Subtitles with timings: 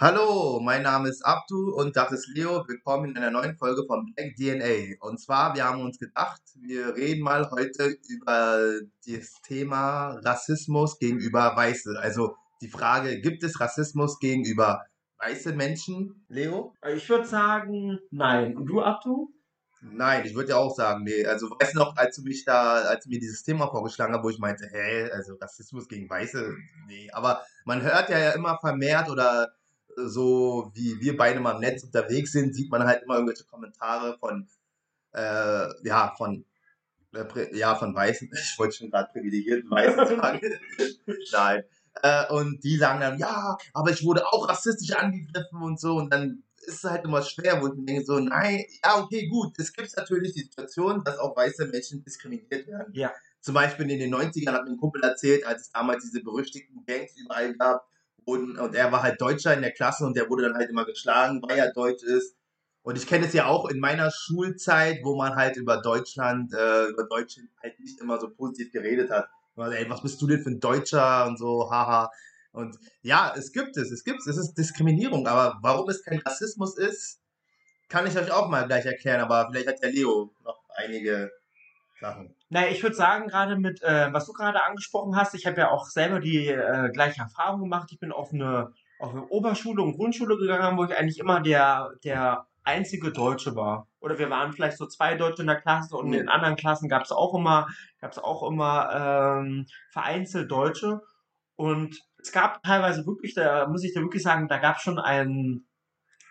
[0.00, 2.62] Hallo, mein Name ist Abdu und das ist Leo.
[2.68, 4.96] Willkommen in einer neuen Folge von Black DNA.
[5.00, 11.56] Und zwar, wir haben uns gedacht, wir reden mal heute über das Thema Rassismus gegenüber
[11.56, 11.98] Weiße.
[11.98, 14.84] Also die Frage, gibt es Rassismus gegenüber
[15.20, 16.74] weißen Menschen, Leo?
[16.94, 18.54] Ich würde sagen, nein.
[18.54, 19.32] Und du, Abdu?
[19.80, 21.24] Nein, ich würde ja auch sagen, nee.
[21.24, 24.22] Also weißt du noch, als du mich da, als du mir dieses Thema vorgeschlagen hast,
[24.22, 26.54] wo ich meinte, hä, also Rassismus gegen Weiße,
[26.88, 27.08] nee.
[27.12, 29.48] Aber man hört ja, ja immer vermehrt oder
[30.06, 34.16] so wie wir beide mal im Netz unterwegs sind, sieht man halt immer irgendwelche Kommentare
[34.18, 34.48] von,
[35.12, 36.44] äh, ja, von,
[37.14, 40.40] äh, ja, von Weißen, ich wollte schon gerade privilegierten Weißen sagen,
[41.32, 41.64] nein,
[42.02, 46.12] äh, und die sagen dann, ja, aber ich wurde auch rassistisch angegriffen und so, und
[46.12, 49.72] dann ist es halt immer schwer, wo ich denke so, nein, ja, okay, gut, es
[49.72, 52.92] gibt natürlich die Situation, dass auch weiße Menschen diskriminiert werden.
[52.94, 53.12] Ja.
[53.40, 56.84] Zum Beispiel in den 90ern hat mir ein Kumpel erzählt, als es damals diese berüchtigten
[56.84, 57.88] Gangs überall gab,
[58.28, 60.84] und, und er war halt Deutscher in der Klasse und der wurde dann halt immer
[60.84, 62.36] geschlagen, weil er Deutsch ist.
[62.82, 66.88] Und ich kenne es ja auch in meiner Schulzeit, wo man halt über Deutschland, äh,
[66.88, 69.28] über Deutsche halt nicht immer so positiv geredet hat.
[69.56, 72.10] Also, ey, was bist du denn für ein Deutscher und so, haha.
[72.52, 76.18] Und ja, es gibt es, es gibt es, es ist Diskriminierung, aber warum es kein
[76.18, 77.20] Rassismus ist,
[77.88, 81.30] kann ich euch auch mal gleich erklären, aber vielleicht hat der Leo noch einige
[82.00, 82.34] Sachen.
[82.48, 85.70] Naja, ich würde sagen, gerade mit, äh, was du gerade angesprochen hast, ich habe ja
[85.70, 87.88] auch selber die äh, gleiche Erfahrung gemacht.
[87.92, 91.90] Ich bin auf eine, auf eine Oberschule und Grundschule gegangen, wo ich eigentlich immer der,
[92.04, 93.88] der einzige Deutsche war.
[94.00, 97.02] Oder wir waren vielleicht so zwei Deutsche in der Klasse und in anderen Klassen gab
[97.02, 97.66] es auch immer,
[98.00, 101.00] gab es auch immer ähm, vereinzelt Deutsche.
[101.56, 104.98] Und es gab teilweise wirklich, da muss ich dir wirklich sagen, da gab es schon
[104.98, 105.66] einen,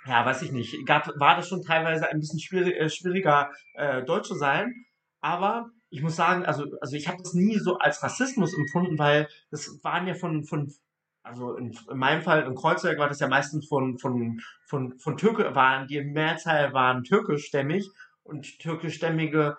[0.06, 4.04] ja, weiß ich nicht, gab, war das schon teilweise ein bisschen schwierig, äh, schwieriger, äh,
[4.04, 4.74] Deutsch zu sein.
[5.28, 9.28] Aber ich muss sagen, also, also ich habe das nie so als Rassismus empfunden, weil
[9.52, 10.74] das waren ja von, von
[11.22, 15.18] also in, in meinem Fall in Kreuzberg war das ja meistens von, von, von, von
[15.18, 17.90] Türke, waren, die Mehrzahl waren türkischstämmig
[18.24, 19.58] und türkischstämmige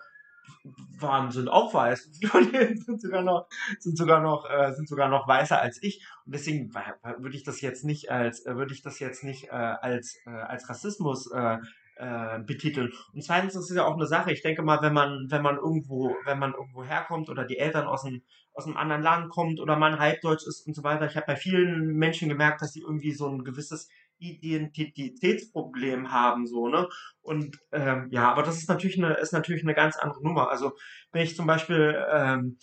[0.99, 2.12] waren, sind auch weiß,
[2.87, 3.47] sind sogar noch,
[3.79, 6.03] sind sogar noch, äh, sind sogar noch weißer als ich.
[6.25, 6.73] Und deswegen
[7.19, 10.31] würde ich das jetzt nicht als, äh, würde ich das jetzt nicht äh, als, äh,
[10.31, 11.59] als Rassismus äh,
[11.98, 12.92] äh, betiteln.
[13.12, 14.32] Und zweitens ist es ja auch eine Sache.
[14.32, 17.86] Ich denke mal, wenn man, wenn man irgendwo, wenn man irgendwo herkommt oder die Eltern
[17.86, 18.22] aus einem,
[18.53, 21.06] aus einem anderen Land kommt oder man halbdeutsch ist und so weiter.
[21.06, 23.88] Ich habe bei vielen Menschen gemerkt, dass sie irgendwie so ein gewisses
[24.19, 26.88] Identitätsproblem haben, so, ne?
[27.22, 30.50] Und ähm, ja, aber das ist natürlich eine, ist natürlich eine ganz andere Nummer.
[30.50, 30.72] Also
[31.12, 32.58] wenn ich zum Beispiel ähm,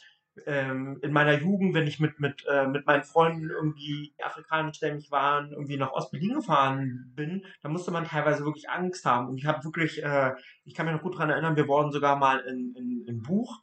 [0.45, 5.51] ähm, in meiner Jugend, wenn ich mit, mit, äh, mit meinen Freunden irgendwie afrikanischstämmig waren,
[5.51, 9.29] irgendwie nach Ostberlin gefahren bin, da musste man teilweise wirklich Angst haben.
[9.29, 12.17] Und ich habe wirklich, äh, ich kann mich noch gut dran erinnern, wir wurden sogar
[12.17, 13.61] mal in, in, in Buch,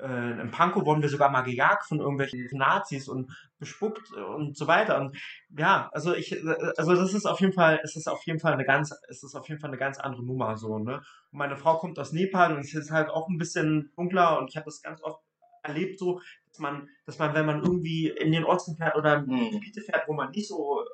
[0.00, 4.66] äh, in Pankow wurden wir sogar mal gejagt von irgendwelchen Nazis und bespuckt und so
[4.66, 5.00] weiter.
[5.00, 5.16] Und
[5.56, 6.36] ja, also ich,
[6.76, 9.34] also das ist auf jeden Fall, es ist auf jeden Fall eine ganz, es ist
[9.34, 10.96] auf jeden Fall eine ganz andere Nummer so, ne?
[11.30, 14.50] Und meine Frau kommt aus Nepal und es ist halt auch ein bisschen dunkler und
[14.50, 15.20] ich habe das ganz oft
[15.64, 19.26] erlebt so, dass man, dass man, wenn man irgendwie in den Osten fährt oder in
[19.26, 19.50] mhm.
[19.50, 20.84] Gebiete fährt, wo man nicht so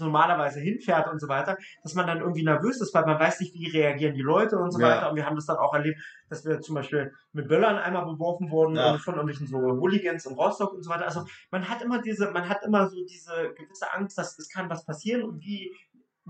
[0.00, 3.54] normalerweise hinfährt und so weiter, dass man dann irgendwie nervös ist, weil man weiß nicht,
[3.54, 4.88] wie reagieren die Leute und so ja.
[4.88, 5.10] weiter.
[5.10, 8.50] Und wir haben das dann auch erlebt, dass wir zum Beispiel mit Böllern einmal beworfen
[8.50, 8.96] wurden ja.
[8.98, 11.04] von irgendwelchen so Hooligans in Rostock und so weiter.
[11.04, 14.70] Also man hat immer diese, man hat immer so diese gewisse Angst, dass es kann
[14.70, 15.74] was passieren und wie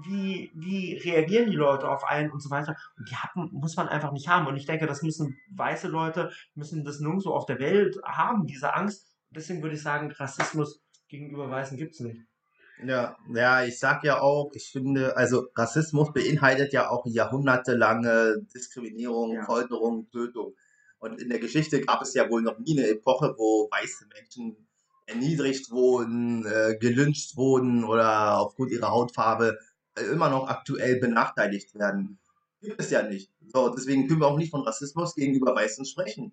[0.05, 2.77] wie, wie reagieren die Leute auf einen und so weiter.
[2.97, 4.47] Und die haben, muss man einfach nicht haben.
[4.47, 8.75] Und ich denke, das müssen weiße Leute, müssen das nirgendwo auf der Welt haben, diese
[8.75, 9.07] Angst.
[9.31, 12.21] Deswegen würde ich sagen, Rassismus gegenüber Weißen gibt es nicht.
[12.85, 19.35] Ja, ja, ich sag ja auch, ich finde, also Rassismus beinhaltet ja auch jahrhundertelange Diskriminierung,
[19.35, 19.45] ja.
[19.45, 20.55] Folterung, Tötung.
[21.01, 24.69] Und in der Geschichte gab es ja wohl noch nie eine Epoche, wo weiße Menschen
[25.07, 29.59] erniedrigt wurden, äh, gelyncht wurden oder aufgrund ihrer Hautfarbe
[30.01, 32.19] immer noch aktuell benachteiligt werden.
[32.61, 33.31] Gibt es ja nicht.
[33.53, 36.33] So, deswegen können wir auch nicht von Rassismus gegenüber Weißen sprechen.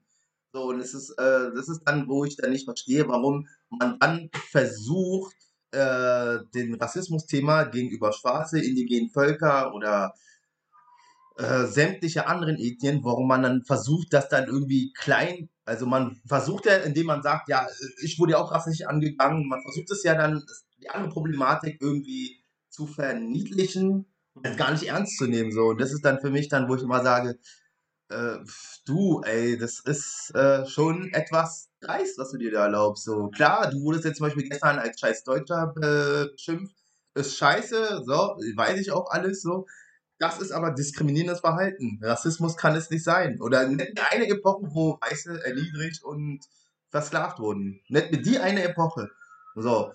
[0.54, 4.00] So, und es ist, äh, das ist dann, wo ich dann nicht verstehe, warum man
[4.00, 5.36] dann versucht,
[5.72, 10.14] äh, den Rassismus-Thema gegenüber Schwarze, indigenen Völker oder
[11.38, 16.66] äh, sämtliche anderen Ethnien, warum man dann versucht, das dann irgendwie klein, also man versucht
[16.66, 17.68] ja, indem man sagt, ja,
[18.02, 20.42] ich wurde ja auch rassistisch angegangen, man versucht es ja dann,
[20.82, 22.42] die andere Problematik irgendwie
[22.86, 25.52] verniedlichen und gar nicht ernst zu nehmen.
[25.52, 25.68] So.
[25.68, 27.40] Und das ist dann für mich dann, wo ich immer sage,
[28.08, 28.38] Äh,
[28.86, 33.04] du, ey, das ist äh, schon etwas dreist, was du dir da erlaubst.
[33.04, 36.76] So, klar, du wurdest jetzt zum Beispiel gestern als scheiß Deutscher beschimpft.
[37.16, 39.66] Ist scheiße, so, weiß ich auch alles so.
[40.20, 42.00] Das ist aber diskriminierendes Verhalten.
[42.04, 43.42] Rassismus kann es nicht sein.
[43.42, 46.42] Oder eine Epoche, wo Weiße erniedrigt und
[46.92, 47.82] versklavt wurden.
[47.90, 49.10] Nicht mit die eine Epoche.
[49.56, 49.94] So,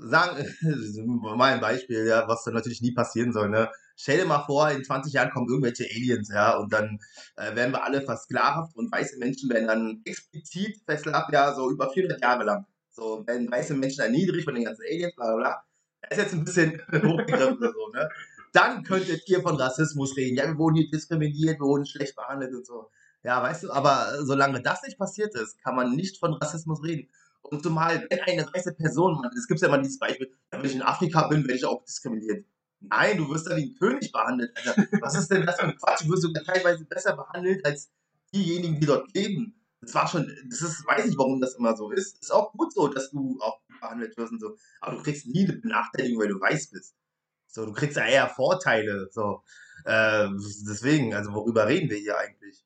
[0.00, 0.44] sagen,
[1.36, 3.70] mal ein Beispiel, ja, was dann natürlich nie passieren soll, ne?
[3.96, 6.98] Stell dir mal vor, in 20 Jahren kommen irgendwelche Aliens, ja, und dann
[7.36, 11.90] äh, werden wir alle versklavt und weiße Menschen werden dann explizit versklavt, ja, so über
[11.90, 12.66] 400 Jahre lang.
[12.90, 15.62] So, werden weiße Menschen erniedrigt von den ganzen Aliens, bla bla bla.
[16.02, 18.08] Das ist jetzt ein bisschen hochgegriffen oder so, ne?
[18.52, 20.36] Dann könntet ihr von Rassismus reden.
[20.36, 22.90] Ja, wir wurden hier diskriminiert, wir wurden schlecht behandelt und so.
[23.22, 27.08] Ja, weißt du, aber solange das nicht passiert ist, kann man nicht von Rassismus reden.
[27.50, 30.82] Und zumal, wenn eine weiße Person, es gibt ja immer dieses Beispiel, wenn ich in
[30.82, 32.46] Afrika bin, werde ich auch diskriminiert.
[32.80, 34.56] Nein, du wirst da wie ein König behandelt.
[34.56, 34.86] Alter.
[35.00, 36.04] Was ist denn das für ein Quatsch?
[36.04, 37.90] Du wirst sogar teilweise besser behandelt als
[38.32, 39.54] diejenigen, die dort leben.
[39.80, 42.20] Das war schon, das ist, weiß ich, warum das immer so ist.
[42.20, 44.56] Ist auch gut so, dass du auch behandelt wirst und so.
[44.80, 46.94] Aber du kriegst nie eine Benachteiligung, weil du weiß bist.
[47.46, 49.08] So, du kriegst ja eher Vorteile.
[49.10, 49.42] So,
[49.84, 50.28] äh,
[50.68, 52.64] deswegen, also worüber reden wir hier eigentlich?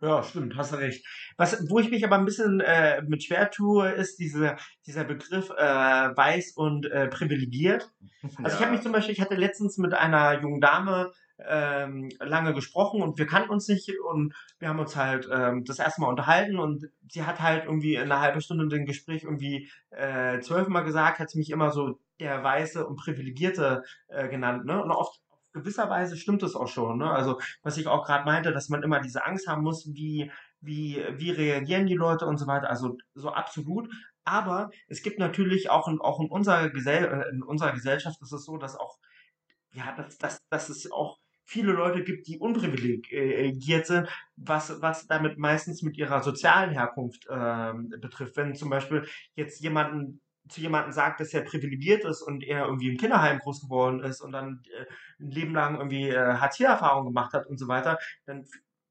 [0.00, 1.04] Ja, stimmt, hast du recht.
[1.36, 4.56] Was, wo ich mich aber ein bisschen äh, mit schwer tue, ist diese,
[4.86, 7.90] dieser Begriff äh, weiß und äh, privilegiert.
[8.42, 11.12] Also ich habe mich zum Beispiel, ich hatte letztens mit einer jungen Dame
[11.46, 15.78] ähm, lange gesprochen und wir kannten uns nicht und wir haben uns halt ähm, das
[15.78, 19.70] erste Mal unterhalten und sie hat halt irgendwie in einer halben Stunde den Gespräch irgendwie
[19.90, 24.82] äh, zwölfmal gesagt, hat sie mich immer so der Weiße und Privilegierte äh, genannt, ne?
[24.82, 25.20] Und oft
[25.52, 26.98] gewisser Weise stimmt es auch schon.
[26.98, 27.10] Ne?
[27.10, 30.30] Also was ich auch gerade meinte, dass man immer diese Angst haben muss, wie,
[30.60, 32.70] wie, wie reagieren die Leute und so weiter.
[32.70, 33.88] Also so absolut.
[34.24, 38.32] Aber es gibt natürlich auch in, auch in, unserer, Gesell äh, in unserer Gesellschaft ist
[38.32, 38.98] es so, dass auch,
[39.72, 45.38] ja, dass, dass, dass es auch viele Leute gibt, die unprivilegiert sind, was, was damit
[45.38, 48.36] meistens mit ihrer sozialen Herkunft äh, betrifft.
[48.36, 52.88] Wenn zum Beispiel jetzt jemanden zu jemandem sagt, dass er privilegiert ist und er irgendwie
[52.88, 54.86] im Kinderheim groß geworden ist und dann äh,
[55.22, 58.46] ein Leben lang irgendwie äh, Hartz-IV-Erfahrung gemacht hat und so weiter, dann,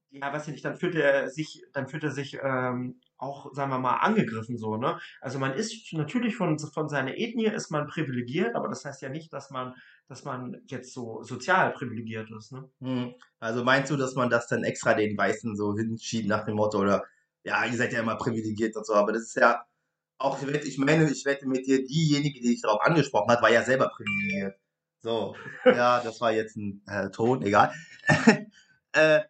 [0.09, 3.71] ja, weiß ich nicht, dann fühlt er sich, dann fühlt er sich ähm, auch, sagen
[3.71, 4.99] wir mal, angegriffen so, ne?
[5.21, 9.09] Also man ist natürlich von, von seiner Ethnie ist man privilegiert, aber das heißt ja
[9.09, 9.73] nicht, dass man,
[10.07, 12.69] dass man jetzt so sozial privilegiert ist, ne?
[12.79, 13.15] Hm.
[13.39, 16.79] Also meinst du, dass man das dann extra den Weißen so hinschiebt nach dem Motto,
[16.79, 17.03] oder
[17.43, 19.63] ja, ihr seid ja immer privilegiert und so, aber das ist ja
[20.17, 23.63] auch, ich meine, ich wette mit dir, diejenige, die dich darauf angesprochen hat, war ja
[23.63, 24.55] selber privilegiert.
[24.99, 25.35] So,
[25.65, 27.73] ja, das war jetzt ein äh, Ton, egal.
[28.93, 29.21] äh,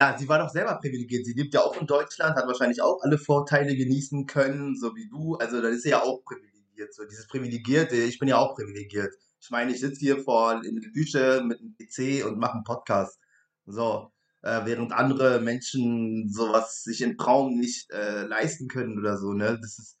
[0.00, 1.24] ja, sie war doch selber privilegiert.
[1.24, 5.08] Sie lebt ja auch in Deutschland, hat wahrscheinlich auch alle Vorteile genießen können, so wie
[5.08, 5.36] du.
[5.36, 6.92] Also, dann ist sie ja auch privilegiert.
[6.92, 9.14] So, dieses Privilegierte, ich bin ja auch privilegiert.
[9.40, 12.64] Ich meine, ich sitze hier vor in der Küche mit einem PC und mache einen
[12.64, 13.18] Podcast.
[13.64, 14.12] So,
[14.42, 19.58] äh, während andere Menschen sowas sich im Traum nicht äh, leisten können oder so, ne?
[19.60, 19.95] Das ist,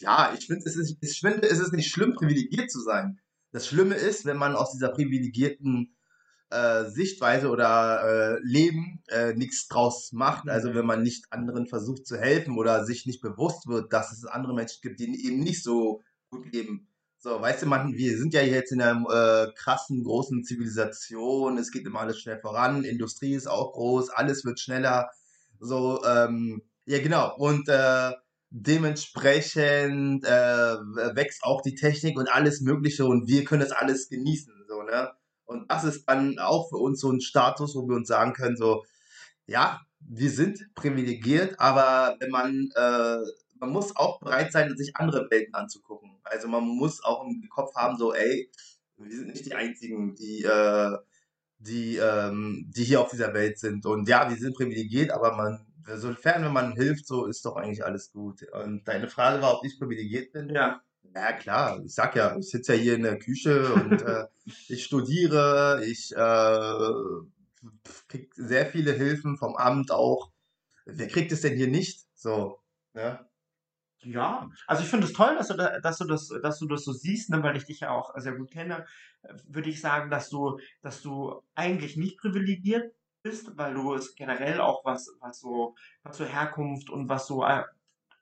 [0.00, 3.20] ja, ich finde, es ist, ich finde, es ist nicht schlimm, privilegiert zu sein.
[3.52, 5.96] Das Schlimme ist, wenn man aus dieser privilegierten
[6.50, 10.44] äh, Sichtweise oder äh, Leben äh, nichts draus macht.
[10.44, 10.50] Mhm.
[10.50, 14.24] Also wenn man nicht anderen versucht zu helfen oder sich nicht bewusst wird, dass es
[14.24, 16.88] andere Menschen gibt, die eben nicht so gut leben.
[17.20, 21.72] So, weißt du, man, wir sind ja jetzt in einer äh, krassen, großen Zivilisation, es
[21.72, 25.10] geht immer alles schnell voran, Industrie ist auch groß, alles wird schneller.
[25.58, 27.34] So, ähm, ja genau.
[27.36, 28.12] Und äh,
[28.50, 30.28] dementsprechend äh,
[31.14, 34.52] wächst auch die Technik und alles Mögliche und wir können das alles genießen.
[34.68, 35.10] So, ne?
[35.44, 38.56] Und das ist dann auch für uns so ein Status, wo wir uns sagen können,
[38.56, 38.84] so,
[39.46, 43.18] ja, wir sind privilegiert, aber wenn man, äh,
[43.58, 46.10] man muss auch bereit sein, sich andere Welten anzugucken.
[46.24, 48.50] Also man muss auch im Kopf haben, so, ey,
[48.98, 50.96] wir sind nicht die Einzigen, die, äh,
[51.58, 53.86] die, ähm, die hier auf dieser Welt sind.
[53.86, 57.84] Und ja, wir sind privilegiert, aber man sofern wenn man hilft, so ist doch eigentlich
[57.84, 58.42] alles gut.
[58.52, 60.50] Und deine Frage war, ob ich privilegiert bin.
[60.50, 60.82] Ja.
[61.14, 61.80] Ja, klar.
[61.84, 64.26] Ich sag ja, ich sitze ja hier in der Küche und äh,
[64.68, 67.68] ich studiere, ich äh,
[68.08, 70.30] krieg sehr viele Hilfen vom Amt auch.
[70.84, 72.06] Wer kriegt es denn hier nicht?
[72.14, 72.58] So,
[72.94, 73.28] ja.
[74.02, 76.84] Ja, also ich finde es toll, dass du, da, dass, du das, dass du das
[76.84, 78.86] so siehst, ne, weil ich dich ja auch sehr gut kenne,
[79.44, 84.60] würde ich sagen, dass du, dass du eigentlich nicht privilegiert bist, weil du es generell
[84.60, 87.64] auch was, was so, was so Herkunft und was so, äh,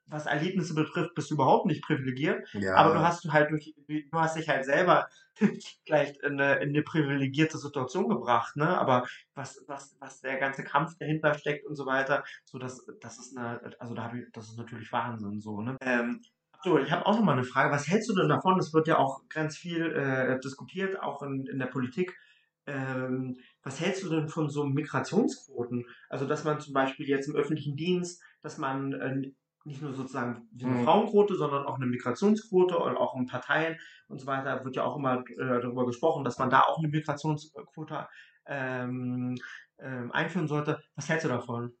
[0.09, 2.47] was Erlebnisse betrifft, bist du überhaupt nicht privilegiert.
[2.53, 2.75] Ja.
[2.75, 5.07] Aber du hast halt durch, du hast dich halt selber
[5.85, 8.77] vielleicht in eine, in eine privilegierte Situation gebracht, ne?
[8.77, 13.19] Aber was, was, was der ganze Kampf dahinter steckt und so weiter, so das, das
[13.19, 15.77] ist eine, also da habe ich, das ist natürlich Wahnsinn, so, ne?
[15.81, 16.21] Ähm,
[16.63, 17.71] so, ich habe auch noch mal eine Frage.
[17.71, 18.57] Was hältst du denn davon?
[18.57, 22.17] Es wird ja auch ganz viel äh, diskutiert, auch in, in der Politik,
[22.67, 25.85] ähm, was hältst du denn von so Migrationsquoten?
[26.09, 29.31] Also, dass man zum Beispiel jetzt im öffentlichen Dienst, dass man äh,
[29.63, 30.83] nicht nur sozusagen eine mhm.
[30.83, 34.97] Frauenquote, sondern auch eine Migrationsquote und auch in Parteien und so weiter wird ja auch
[34.97, 38.07] immer äh, darüber gesprochen, dass man da auch eine Migrationsquote
[38.45, 39.37] ähm,
[39.79, 40.81] ähm, einführen sollte.
[40.95, 41.73] Was hältst du davon?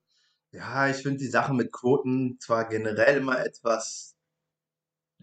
[0.51, 4.15] Ja, ich finde die Sache mit Quoten zwar generell immer etwas,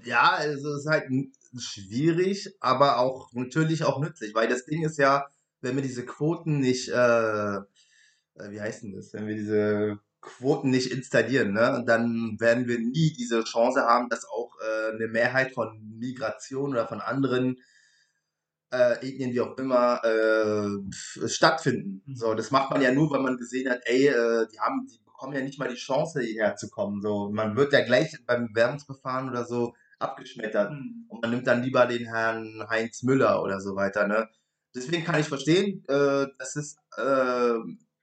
[0.02, 1.08] ja, also es ist halt
[1.56, 5.28] schwierig, aber auch natürlich auch nützlich, weil das Ding ist ja,
[5.64, 7.62] wenn wir diese Quoten nicht, äh, äh
[8.50, 13.12] wie heißt denn das, wenn wir diese Quoten nicht installieren, ne, dann werden wir nie
[13.12, 17.56] diese Chance haben, dass auch äh, eine Mehrheit von Migration oder von anderen
[18.72, 22.02] äh, Ethnien, wie auch immer, äh, stattfinden.
[22.06, 22.16] Mhm.
[22.16, 24.98] So, das macht man ja nur, weil man gesehen hat, ey, äh, die haben, die
[25.04, 27.00] bekommen ja nicht mal die Chance, hierher zu kommen.
[27.02, 30.72] So, man wird ja gleich beim Bewerbungsverfahren oder so abgeschmettert.
[30.72, 31.06] Mhm.
[31.08, 34.28] Und man nimmt dann lieber den Herrn Heinz Müller oder so weiter, ne?
[34.74, 37.54] Deswegen kann ich verstehen, äh, dass es äh,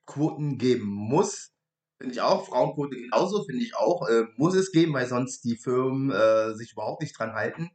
[0.06, 1.52] Quoten geben muss.
[1.98, 2.48] Finde ich auch.
[2.48, 4.08] Frauenquote genauso, finde ich auch.
[4.08, 7.72] Äh, muss es geben, weil sonst die Firmen äh, sich überhaupt nicht dran halten.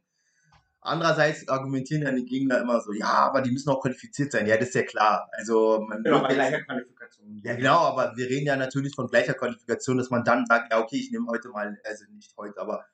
[0.81, 4.47] Andererseits argumentieren dann die Gegner immer so, ja, aber die müssen auch qualifiziert sein.
[4.47, 5.29] Ja, das ist ja klar.
[5.33, 7.41] Also man genau, bei gleicher Qualifikation.
[7.43, 10.79] Ja, genau, aber wir reden ja natürlich von gleicher Qualifikation, dass man dann sagt, ja,
[10.79, 12.85] okay, ich nehme heute mal, also nicht heute, aber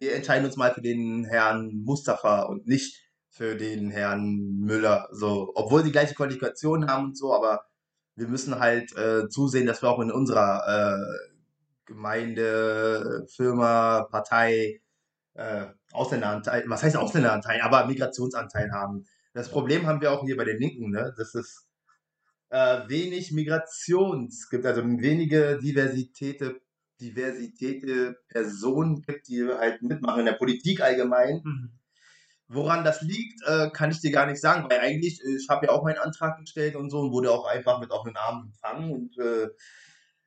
[0.00, 3.03] wir entscheiden uns mal für den Herrn Mustafa und nicht
[3.34, 5.08] für den Herrn Müller.
[5.10, 7.64] So, obwohl die gleiche Qualifikation haben und so, aber
[8.14, 10.62] wir müssen halt äh, zusehen, dass wir auch in unserer
[10.96, 11.34] äh,
[11.84, 14.80] Gemeinde, Firma, Partei
[15.34, 19.04] äh, Ausländeranteil, was heißt Ausländeranteil, aber Migrationsanteil haben.
[19.32, 21.12] Das Problem haben wir auch hier bei den Linken, ne?
[21.16, 21.66] dass es
[22.50, 26.40] äh, wenig Migrations gibt, also wenige Diversität,
[27.00, 27.84] Diversität
[28.28, 31.40] Personen gibt, die halt mitmachen in der Politik allgemein.
[31.42, 31.72] Mhm.
[32.54, 35.66] Woran das liegt, äh, kann ich dir gar nicht sagen, weil eigentlich, äh, ich habe
[35.66, 38.92] ja auch meinen Antrag gestellt und so und wurde auch einfach mit offenen Armen empfangen
[38.92, 39.48] und äh,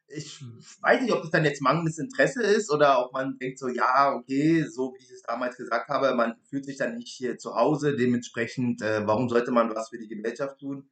[0.09, 0.41] ich
[0.81, 4.13] weiß nicht, ob das dann jetzt mangelndes Interesse ist oder ob man denkt so, ja,
[4.13, 7.55] okay, so wie ich es damals gesagt habe, man fühlt sich dann nicht hier zu
[7.55, 10.89] Hause, dementsprechend, äh, warum sollte man was für die Gesellschaft tun?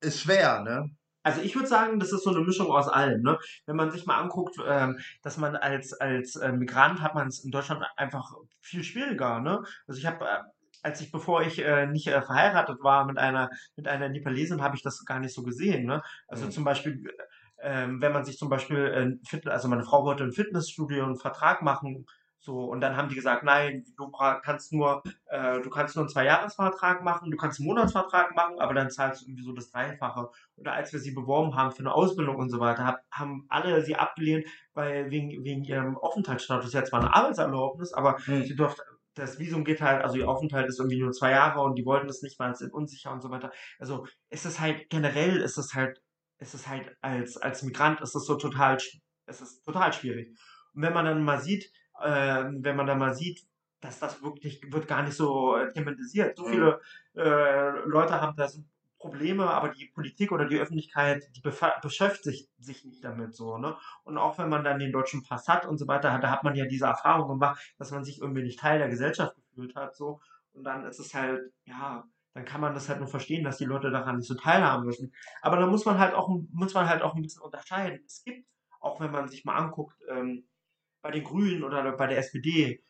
[0.00, 0.90] Ist schwer, ne?
[1.26, 3.22] Also ich würde sagen, das ist so eine Mischung aus allem.
[3.22, 3.36] Ne?
[3.66, 7.44] Wenn man sich mal anguckt, ähm, dass man als, als äh, Migrant hat man es
[7.44, 9.40] in Deutschland einfach viel schwieriger.
[9.40, 9.64] Ne?
[9.88, 10.38] Also ich habe äh,
[10.84, 14.76] als ich, bevor ich äh, nicht äh, verheiratet war mit einer, mit einer Nepalesin, habe
[14.76, 15.84] ich das gar nicht so gesehen.
[15.84, 16.00] Ne?
[16.28, 16.52] Also mhm.
[16.52, 17.02] zum Beispiel,
[17.60, 21.60] ähm, wenn man sich zum Beispiel, äh, also meine Frau wollte im Fitnessstudio einen Vertrag
[21.60, 22.06] machen,
[22.46, 24.08] so, und dann haben die gesagt, nein, du
[24.42, 28.72] kannst nur, äh, du kannst nur einen Zweijahresvertrag machen, du kannst einen Monatsvertrag machen, aber
[28.72, 30.30] dann zahlst du irgendwie so das Dreifache.
[30.54, 33.82] Oder als wir sie beworben haben für eine Ausbildung und so weiter, hab, haben alle
[33.82, 38.44] sie abgelehnt, weil wegen, wegen ihrem Aufenthaltsstatus, ja zwar eine Arbeitserlaubnis, aber mhm.
[38.44, 38.82] sie durfte,
[39.14, 42.06] das Visum geht halt, also ihr Aufenthalt ist irgendwie nur zwei Jahre und die wollten
[42.06, 43.50] das nicht, weil es sind unsicher und so weiter.
[43.80, 46.00] Also ist es halt, generell ist es halt
[46.38, 48.78] ist es halt als, als Migrant ist es so total,
[49.26, 50.28] es ist total schwierig.
[50.74, 51.70] Und wenn man dann mal sieht,
[52.02, 53.46] äh, wenn man dann mal sieht,
[53.80, 56.36] dass das wirklich wird gar nicht so äh, thematisiert.
[56.36, 56.50] So mhm.
[56.50, 56.80] viele
[57.14, 58.62] äh, Leute haben da so
[58.98, 63.76] Probleme, aber die Politik oder die Öffentlichkeit, die beschäftigt sich, sich nicht damit so, ne?
[64.04, 66.56] Und auch wenn man dann den deutschen Pass hat und so weiter, da hat man
[66.56, 70.20] ja diese Erfahrung gemacht, dass man sich irgendwie nicht Teil der Gesellschaft gefühlt hat, so.
[70.54, 73.64] Und dann ist es halt, ja, dann kann man das halt nur verstehen, dass die
[73.64, 75.12] Leute daran nicht so teilhaben müssen.
[75.42, 78.02] Aber da muss man halt auch, muss man halt auch ein bisschen unterscheiden.
[78.06, 78.46] Es gibt,
[78.80, 80.46] auch wenn man sich mal anguckt, ähm,
[81.06, 82.82] bei den Grünen oder bei der SPD,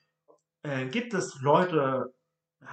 [0.62, 2.14] äh, gibt es Leute,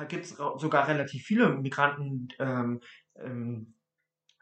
[0.08, 2.80] gibt es sogar relativ viele Migranten, ähm,
[3.16, 3.76] ähm,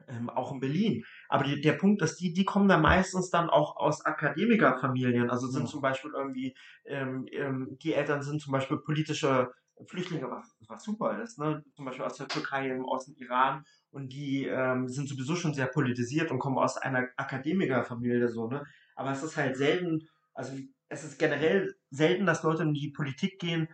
[0.07, 1.03] ähm, auch in Berlin.
[1.27, 5.31] Aber die, der Punkt ist, die, die kommen dann meistens dann auch aus Akademikerfamilien.
[5.31, 5.69] Also sind ja.
[5.69, 6.55] zum Beispiel irgendwie,
[6.85, 9.51] ähm, ähm, die Eltern sind zum Beispiel politische
[9.87, 11.63] Flüchtlinge, was, was super ist, ne?
[11.73, 15.65] zum Beispiel aus der Türkei, aus dem Iran und die ähm, sind sowieso schon sehr
[15.65, 18.63] politisiert und kommen aus einer Akademikerfamilie so, ne?
[18.95, 20.53] Aber es ist halt selten, also
[20.91, 23.69] es ist generell selten, dass Leute in die Politik gehen,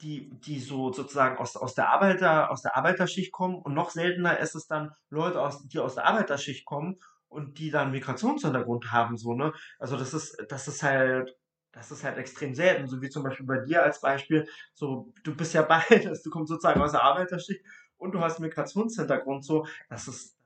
[0.00, 4.38] die, die so sozusagen aus, aus der Arbeiter, aus der Arbeiterschicht kommen und noch seltener
[4.38, 9.16] ist es dann Leute aus, die aus der Arbeiterschicht kommen und die dann Migrationshintergrund haben,
[9.16, 9.52] so, ne?
[9.78, 11.36] Also das ist, das ist halt
[11.72, 15.36] das ist halt extrem selten, so wie zum Beispiel bei dir als Beispiel, so, du
[15.36, 17.64] bist ja beides, du kommst sozusagen aus der Arbeiterschicht
[17.96, 20.38] und du hast Migrationshintergrund, so, das ist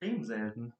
[0.00, 0.72] extrem selten.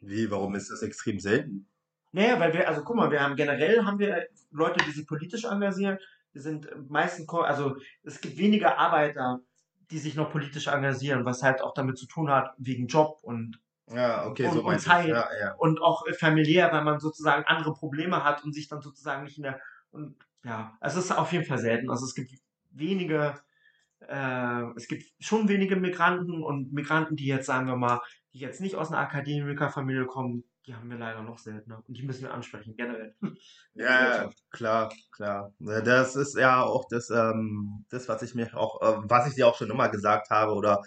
[0.00, 1.68] Wie, warum ist das extrem selten?
[2.14, 5.44] Naja, weil wir, also guck mal, wir haben generell haben wir Leute, die sich politisch
[5.44, 5.98] engagieren,
[6.32, 9.40] wir sind meistens, also es gibt weniger Arbeiter,
[9.90, 13.58] die sich noch politisch engagieren, was halt auch damit zu tun hat, wegen Job und
[13.92, 15.54] ja, okay, und, so und Zeit ja, ja.
[15.58, 19.42] und auch familiär, weil man sozusagen andere Probleme hat und sich dann sozusagen nicht in
[19.42, 21.90] der und ja, es ist auf jeden Fall selten.
[21.90, 22.30] Also es gibt
[22.70, 23.34] wenige
[24.08, 28.00] äh, es gibt schon wenige Migranten und Migranten, die jetzt, sagen wir mal,
[28.32, 31.82] die jetzt nicht aus einer Akademikerfamilie kommen, die haben wir leider noch seltener.
[31.86, 33.14] Und die müssen wir ansprechen, generell.
[33.74, 35.52] Ja, klar, klar.
[35.58, 39.48] Das ist ja auch das, ähm, das was ich mir auch, äh, was ich dir
[39.48, 40.82] auch schon immer gesagt habe oder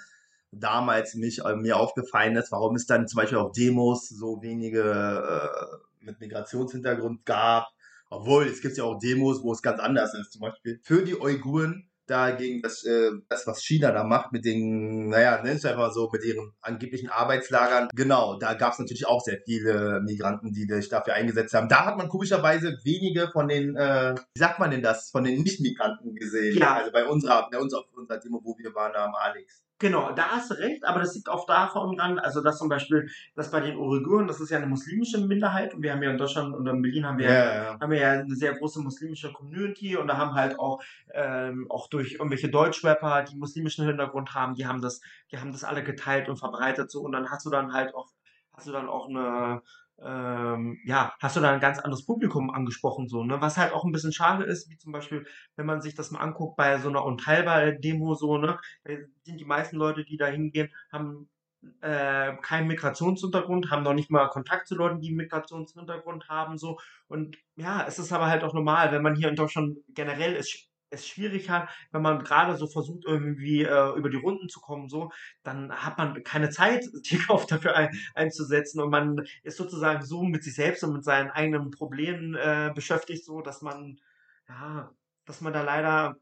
[0.52, 4.82] damals mich, äh, mir aufgefallen ist, warum es dann zum Beispiel auf Demos so wenige
[4.82, 7.68] äh, mit Migrationshintergrund gab.
[8.10, 10.32] Obwohl, es gibt ja auch Demos, wo es ganz anders ist.
[10.32, 15.10] Zum Beispiel für die Uiguren dagegen das, äh, das, was China da macht mit den,
[15.10, 17.90] naja, nenn es einfach so, mit ihren angeblichen Arbeitslagern.
[17.94, 21.70] Genau, da gab es natürlich auch sehr viele Migranten, die sich dafür eingesetzt haben.
[21.70, 25.42] Da hat man komischerweise wenige von den, äh, wie sagt man denn das, von den
[25.44, 26.58] Nicht-Migranten gesehen.
[26.58, 26.76] Ja.
[26.76, 29.67] Also bei unserer, bei uns auf unserer Demo, wo wir waren, am Alex.
[29.80, 33.08] Genau, da hast du recht, aber das liegt auch davon dran, also dass zum Beispiel,
[33.36, 36.18] dass bei den Uiguren, das ist ja eine muslimische Minderheit und wir haben ja in
[36.18, 37.80] Deutschland und in Berlin haben wir, ja, ja.
[37.80, 40.82] Haben wir ja eine sehr große muslimische Community und da haben halt auch,
[41.14, 45.00] ähm, auch durch irgendwelche Deutschrapper, die muslimischen Hintergrund haben, die haben das,
[45.32, 48.10] die haben das alle geteilt und verbreitet so und dann hast du dann halt auch,
[48.54, 49.62] hast du dann auch eine,
[50.04, 53.42] ähm, ja, hast du da ein ganz anderes Publikum angesprochen, so, ne?
[53.42, 55.26] Was halt auch ein bisschen schade ist, wie zum Beispiel,
[55.56, 58.60] wenn man sich das mal anguckt bei so einer Unteilbar-Demo, so, ne?
[58.84, 61.30] Da sind die meisten Leute, die da hingehen, haben
[61.82, 66.80] äh, keinen Migrationshintergrund, haben noch nicht mal Kontakt zu Leuten, die einen Migrationshintergrund haben, so.
[67.08, 70.67] Und ja, es ist aber halt auch normal, wenn man hier in Deutschland generell ist,
[70.90, 74.90] es schwierig hat, wenn man gerade so versucht, irgendwie äh, über die Runden zu kommen,
[74.90, 75.12] so,
[75.44, 80.24] dann hat man keine Zeit, die Kauf dafür ein, einzusetzen und man ist sozusagen so
[80.24, 84.00] mit sich selbst und mit seinen eigenen Problemen äh, beschäftigt, so, dass man,
[84.48, 84.92] ja,
[85.26, 86.18] dass man da leider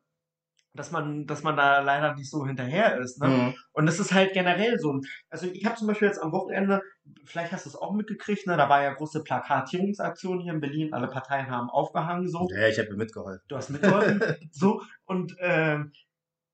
[0.76, 3.22] dass man, dass man da leider nicht so hinterher ist.
[3.22, 3.28] Ne?
[3.28, 3.54] Mhm.
[3.74, 5.00] Und das ist halt generell so.
[5.30, 6.82] Also ich habe zum Beispiel jetzt am Wochenende,
[7.26, 10.94] vielleicht hast du es auch mitgekriegt, ne, da war ja große Plakatierungsaktion hier in Berlin,
[10.94, 12.48] alle Parteien haben aufgehangen so.
[12.52, 13.42] Ja, ich habe mitgeholfen.
[13.48, 14.22] Du hast mitgeholfen.
[14.52, 14.82] so.
[15.06, 15.92] Und ähm,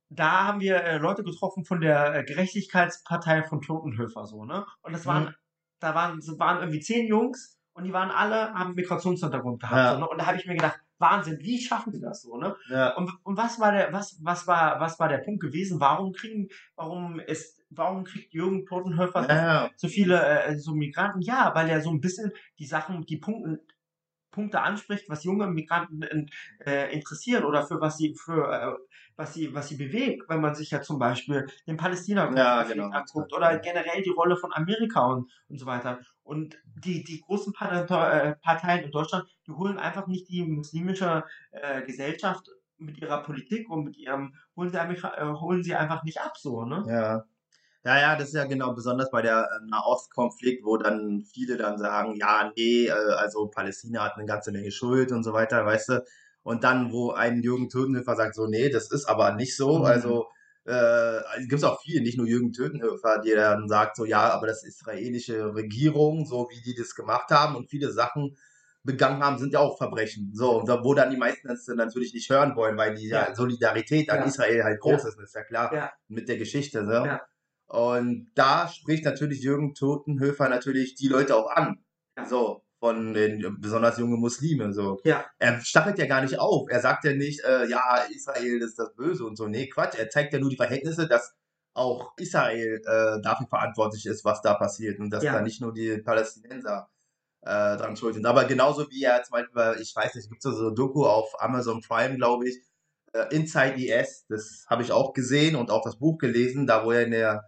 [0.09, 4.65] da haben wir äh, Leute getroffen von der äh, Gerechtigkeitspartei von Totenhöfer so, ne?
[4.81, 5.35] Und das waren, mhm.
[5.79, 9.75] da waren, waren irgendwie zehn Jungs und die waren alle, haben Migrationshintergrund gehabt.
[9.75, 9.93] Ja.
[9.93, 10.09] So, ne?
[10.09, 12.55] Und da habe ich mir gedacht, Wahnsinn, wie schaffen sie das so, ne?
[12.69, 12.95] Ja.
[12.95, 15.79] Und, und was war der, was, was war, was war der Punkt gewesen?
[15.79, 19.69] Warum kriegen, warum ist, warum kriegt Jürgen Totenhöfer ja.
[19.75, 21.21] so viele äh, so Migranten?
[21.21, 23.63] Ja, weil er so ein bisschen die Sachen, die Punkte,
[24.31, 26.29] Punkte anspricht, was junge Migranten in,
[26.65, 28.73] äh, interessieren oder für was sie für äh,
[29.15, 32.89] was sie was sie bewegt, wenn man sich ja zum Beispiel den Palästina ja, genau.
[32.89, 35.99] anguckt oder generell die Rolle von Amerika und, und so weiter.
[36.23, 41.81] Und die die großen äh, Parteien in Deutschland, die holen einfach nicht die muslimische äh,
[41.83, 42.49] Gesellschaft
[42.81, 46.37] mit ihrer Politik und mit ihrem holen sie, einfach, äh, holen sie einfach nicht ab
[46.37, 46.83] so, ne?
[46.87, 47.25] Ja.
[47.83, 51.79] Ja, ja, das ist ja genau besonders bei der äh, Nahostkonflikt, wo dann viele dann
[51.79, 55.89] sagen, ja, nee, äh, also Palästina hat eine ganze Menge Schuld und so weiter, weißt
[55.89, 56.05] du.
[56.43, 59.79] Und dann, wo ein Jürgen Tötenhöfer sagt, so, nee, das ist aber nicht so.
[59.79, 59.85] Mhm.
[59.85, 60.27] Also
[60.65, 64.45] äh, gibt es auch viele, nicht nur Jürgen Tötenhöfer, die dann sagt, so, ja, aber
[64.45, 68.37] das israelische Regierung, so wie die das gemacht haben und viele Sachen
[68.83, 70.31] begangen haben, sind ja auch Verbrechen.
[70.33, 73.33] So, und wo dann die meisten das natürlich nicht hören wollen, weil die ja.
[73.33, 74.25] Solidarität an ja.
[74.25, 75.09] Israel halt groß ja.
[75.09, 76.85] ist, ist ja klar, mit der Geschichte.
[76.85, 77.07] So.
[77.71, 81.81] Und da spricht natürlich Jürgen Totenhöfer natürlich die Leute auch an.
[82.27, 84.73] So, von den besonders junge Muslime.
[84.73, 84.99] So.
[85.05, 85.23] Ja.
[85.39, 86.69] Er stachelt ja gar nicht auf.
[86.69, 89.47] Er sagt ja nicht, äh, ja, Israel ist das Böse und so.
[89.47, 89.95] Nee, Quatsch.
[89.97, 91.33] Er zeigt ja nur die Verhältnisse, dass
[91.73, 95.31] auch Israel äh, dafür verantwortlich ist, was da passiert und dass ja.
[95.31, 96.89] da nicht nur die Palästinenser
[97.43, 98.25] äh, dran schuld sind.
[98.25, 101.41] Aber genauso wie er zum Beispiel, ich weiß nicht, gibt es so ein Doku auf
[101.41, 102.57] Amazon Prime, glaube ich,
[103.13, 106.91] äh, Inside IS, das habe ich auch gesehen und auch das Buch gelesen, da wo
[106.91, 107.45] er in der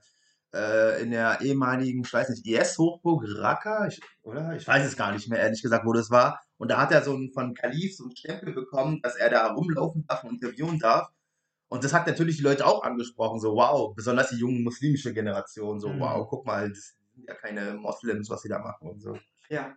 [0.54, 4.56] äh, in der ehemaligen, ich weiß nicht, IS-Hochburg Raqqa, ich, oder?
[4.56, 6.42] Ich weiß es gar nicht mehr, ehrlich gesagt, wo das war.
[6.58, 9.52] Und da hat er so einen, von Kalif so einen Stempel bekommen, dass er da
[9.54, 11.10] rumlaufen darf und interviewen darf.
[11.68, 15.80] Und das hat natürlich die Leute auch angesprochen, so wow, besonders die jungen muslimische Generation,
[15.80, 16.00] so mhm.
[16.00, 19.18] wow, guck mal, das sind ja keine Moslems, was sie da machen und so.
[19.50, 19.76] Ja,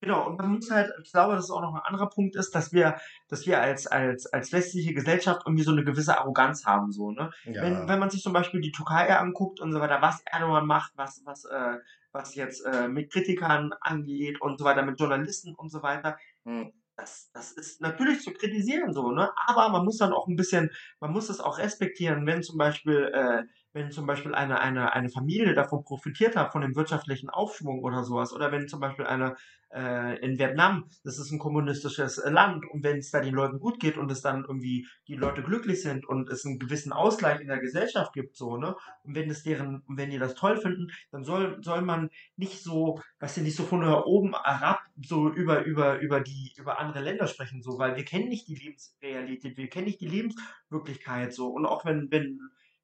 [0.00, 2.54] Genau, und man muss halt, ich glaube, dass es auch noch ein anderer Punkt ist,
[2.54, 6.90] dass wir, dass wir als, als, als westliche Gesellschaft irgendwie so eine gewisse Arroganz haben,
[6.90, 7.30] so, ne?
[7.44, 7.62] Ja.
[7.62, 10.92] Wenn, wenn man sich zum Beispiel die Türkei anguckt und so weiter, was Erdogan macht,
[10.96, 11.76] was, was, äh,
[12.12, 16.72] was jetzt äh, mit Kritikern angeht und so weiter, mit Journalisten und so weiter, hm.
[16.96, 19.30] das, das ist natürlich zu kritisieren, so, ne?
[19.46, 23.10] Aber man muss dann auch ein bisschen, man muss es auch respektieren, wenn zum Beispiel,
[23.12, 27.82] äh, wenn zum Beispiel eine, eine, eine Familie davon profitiert hat, von dem wirtschaftlichen Aufschwung
[27.82, 29.36] oder sowas, oder wenn zum Beispiel eine
[29.72, 33.78] äh, in Vietnam, das ist ein kommunistisches Land, und wenn es da den Leuten gut
[33.78, 37.46] geht und es dann irgendwie die Leute glücklich sind und es einen gewissen Ausgleich in
[37.46, 41.22] der Gesellschaft gibt, so, ne, und wenn es deren, wenn die das toll finden, dann
[41.22, 46.00] soll, soll man nicht so, was du, nicht so von oben herab, so über, über,
[46.00, 49.86] über die, über andere Länder sprechen, so, weil wir kennen nicht die Lebensrealität, wir kennen
[49.86, 52.40] nicht die Lebenswirklichkeit, so, und auch wenn, wenn,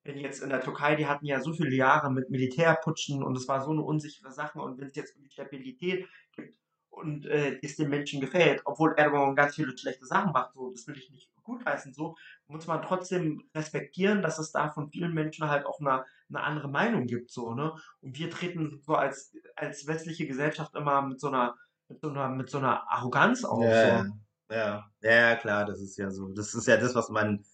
[0.07, 3.49] wenn jetzt in der Türkei, die hatten ja so viele Jahre mit Militärputschen und es
[3.49, 6.57] war so eine unsichere Sache und wenn es jetzt irgendwie Stabilität gibt
[6.91, 10.87] und äh, es den Menschen gefällt, obwohl Erdogan ganz viele schlechte Sachen macht, so, das
[10.87, 12.17] will ich nicht gutheißen, so,
[12.49, 16.69] muss man trotzdem respektieren, dass es da von vielen Menschen halt auch eine, eine andere
[16.69, 21.29] Meinung gibt, so, ne, und wir treten so als, als westliche Gesellschaft immer mit so
[21.29, 21.57] einer,
[21.89, 24.05] mit so einer, mit so einer Arroganz auf, Ja, so.
[24.51, 26.29] ja, ja, klar, das ist ja so.
[26.29, 27.45] Das ist ja das, was man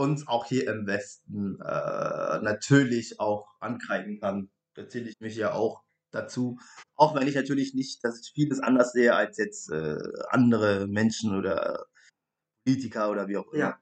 [0.00, 4.50] uns auch hier im Westen äh, natürlich auch ankreiden kann.
[4.74, 6.58] Da zähle ich mich ja auch dazu.
[6.96, 9.98] Auch wenn ich natürlich nicht, dass ich vieles anders sehe als jetzt äh,
[10.30, 11.86] andere Menschen oder
[12.64, 13.60] Politiker oder wie auch immer.
[13.60, 13.78] Ja,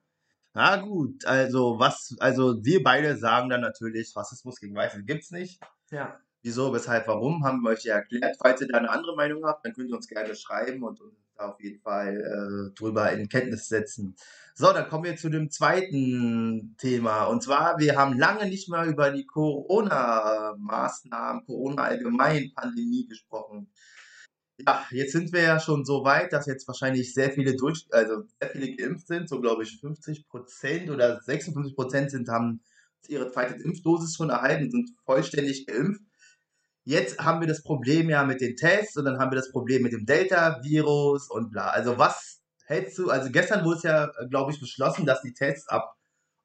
[0.54, 5.60] Na gut, also was, also wir beide sagen dann natürlich, Rassismus gegen Weiße gibt's nicht.
[5.90, 8.36] ja, Wieso, weshalb, warum, haben wir euch ja erklärt.
[8.40, 11.14] Falls ihr da eine andere Meinung habt, dann könnt ihr uns gerne schreiben und uns
[11.38, 14.16] auf jeden Fall äh, drüber in Kenntnis setzen.
[14.54, 17.24] So, dann kommen wir zu dem zweiten Thema.
[17.24, 23.70] Und zwar, wir haben lange nicht mehr über die Corona-Maßnahmen, Corona-Allgemein-Pandemie gesprochen.
[24.66, 28.24] Ja, jetzt sind wir ja schon so weit, dass jetzt wahrscheinlich sehr viele durch, also
[28.40, 32.60] sehr viele geimpft sind, so glaube ich 50 Prozent oder 56 Prozent sind, haben
[33.06, 36.02] ihre zweite Impfdosis schon erhalten, sind vollständig geimpft.
[36.88, 39.82] Jetzt haben wir das Problem ja mit den Tests und dann haben wir das Problem
[39.82, 41.68] mit dem Delta-Virus und bla.
[41.68, 45.68] Also was hältst du, also gestern wurde es ja, glaube ich, beschlossen, dass die Tests
[45.68, 45.98] ab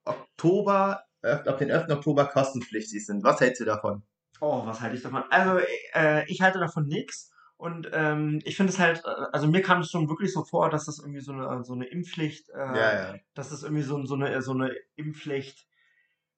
[0.04, 1.90] Oktober, äh, ab den 11.
[1.92, 3.24] Oktober kostenpflichtig sind.
[3.24, 4.04] Was hältst du davon?
[4.42, 5.24] Oh, was halte ich davon?
[5.30, 7.32] Also, äh, ich halte davon nichts.
[7.56, 10.70] Und ähm, ich finde es halt, äh, also mir kam es schon wirklich so vor,
[10.70, 13.16] dass das irgendwie so eine, so eine Impfpflicht, Ja, äh, ja.
[13.34, 15.66] dass das irgendwie so, so, eine, so eine Impfpflicht,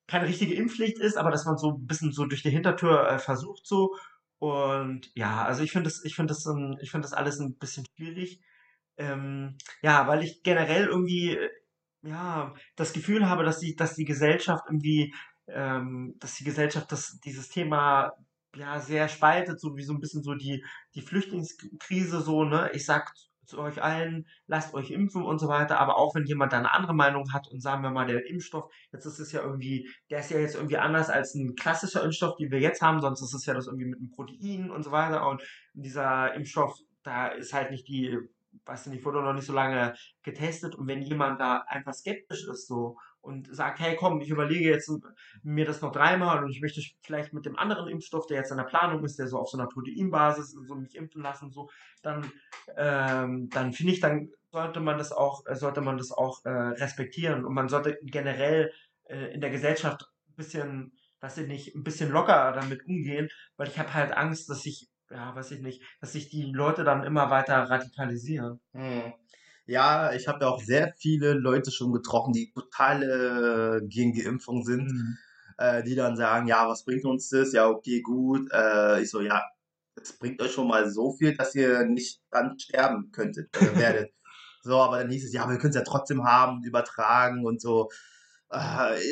[0.07, 3.19] keine richtige Impfpflicht ist, aber dass man so ein bisschen so durch die Hintertür äh,
[3.19, 3.95] versucht so.
[4.39, 6.45] Und ja, also ich finde das, ich finde das,
[6.81, 8.41] ich finde das alles ein bisschen schwierig.
[8.97, 11.49] Ähm, ja, weil ich generell irgendwie, äh,
[12.03, 15.13] ja, das Gefühl habe, dass die, dass die Gesellschaft irgendwie,
[15.47, 18.13] ähm, dass die Gesellschaft das, dieses Thema
[18.55, 20.63] ja sehr spaltet, so wie so ein bisschen so die,
[20.95, 22.71] die Flüchtlingskrise so, ne?
[22.73, 23.13] Ich sag
[23.45, 26.73] zu euch allen, lasst euch impfen und so weiter, aber auch wenn jemand da eine
[26.73, 30.19] andere Meinung hat und sagen wir mal, der Impfstoff, jetzt ist es ja irgendwie, der
[30.19, 33.33] ist ja jetzt irgendwie anders als ein klassischer Impfstoff, den wir jetzt haben, sonst ist
[33.33, 35.27] es ja das irgendwie mit einem Protein und so weiter.
[35.27, 38.17] Und dieser Impfstoff, da ist halt nicht die,
[38.65, 40.75] weiß nicht, wurde noch nicht so lange getestet.
[40.75, 44.91] Und wenn jemand da einfach skeptisch ist so und sagt, hey komm, ich überlege jetzt
[45.43, 48.57] mir das noch dreimal und ich möchte vielleicht mit dem anderen Impfstoff, der jetzt in
[48.57, 51.69] der Planung ist, der so auf so einer Proteinbasis so mich impfen lassen, so,
[52.01, 52.31] dann,
[52.77, 56.49] ähm, dann finde ich, dann sollte man das auch, äh, sollte man das auch äh,
[56.49, 58.71] respektieren und man sollte generell
[59.05, 63.67] äh, in der Gesellschaft ein bisschen, weiß ich nicht, ein bisschen locker damit umgehen, weil
[63.67, 67.03] ich habe halt Angst, dass sich, ja, weiß ich nicht, dass sich die Leute dann
[67.03, 68.59] immer weiter radikalisieren.
[68.73, 69.13] Hm.
[69.67, 74.21] Ja, ich habe ja auch sehr viele Leute schon getroffen, die total äh, gegen die
[74.21, 75.17] Impfung sind, Mhm.
[75.57, 77.51] äh, die dann sagen, ja, was bringt uns das?
[77.53, 78.49] Ja, okay, gut.
[78.51, 79.43] Äh, ich so, ja,
[79.95, 83.49] es bringt euch schon mal so viel, dass ihr nicht dann sterben könntet,
[84.03, 84.11] werdet.
[84.61, 87.61] So, aber dann hieß es, ja, aber wir können es ja trotzdem haben, übertragen und
[87.61, 87.89] so.
[88.51, 88.57] Äh,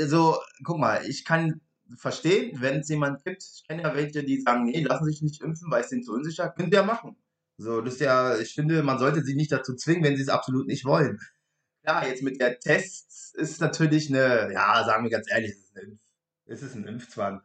[0.02, 1.62] also, guck mal, ich kann
[1.98, 5.42] verstehen, wenn es jemand gibt, ich kenne ja welche, die sagen, nee, lassen sich nicht
[5.42, 7.16] impfen, weil es denen zu unsicher, könnt ihr ja machen.
[7.58, 10.30] So, das ist ja, ich finde, man sollte sie nicht dazu zwingen, wenn sie es
[10.30, 11.20] absolut nicht wollen.
[11.84, 16.76] Klar, jetzt mit der Tests ist natürlich eine, ja, sagen wir ganz ehrlich, es ist
[16.76, 17.42] ein, es Impfzwang.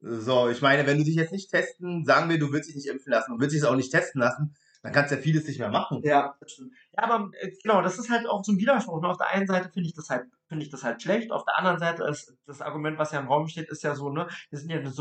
[0.00, 2.88] So, ich meine, wenn du dich jetzt nicht testen, sagen wir, du willst dich nicht
[2.88, 5.58] impfen lassen und willst dich auch nicht testen lassen, dann kannst du ja vieles nicht
[5.58, 6.00] mehr machen.
[6.04, 6.72] Ja, das stimmt.
[6.96, 9.00] Ja, aber äh, genau, das ist halt auch so ein Widerspruch.
[9.02, 9.08] ne?
[9.08, 11.32] Auf der einen Seite finde ich das halt, finde ich das halt schlecht.
[11.32, 14.10] Auf der anderen Seite ist das Argument, was ja im Raum steht, ist ja so,
[14.10, 14.92] ne, wir sind ja eine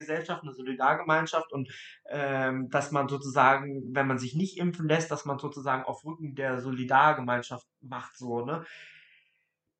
[0.00, 1.70] Solidargesellschaft, eine Solidargemeinschaft und
[2.08, 6.34] ähm, dass man sozusagen, wenn man sich nicht impfen lässt, dass man sozusagen auf Rücken
[6.34, 8.64] der Solidargemeinschaft macht, so, ne?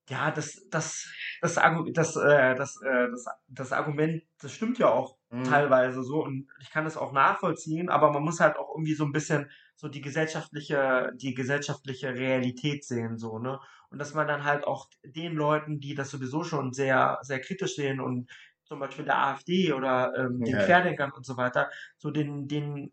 [0.09, 1.09] Ja, das, das,
[1.41, 5.43] das, Argu- das, äh, das, äh, das, das Argument, das stimmt ja auch Mhm.
[5.43, 9.05] teilweise so und ich kann das auch nachvollziehen, aber man muss halt auch irgendwie so
[9.05, 13.59] ein bisschen so die gesellschaftliche, die gesellschaftliche Realität sehen, so, ne?
[13.91, 17.75] Und dass man dann halt auch den Leuten, die das sowieso schon sehr, sehr kritisch
[17.77, 18.31] sehen und
[18.67, 20.65] zum Beispiel der AfD oder ähm, den Ja.
[20.65, 22.93] Querdenkern und so weiter, so den, den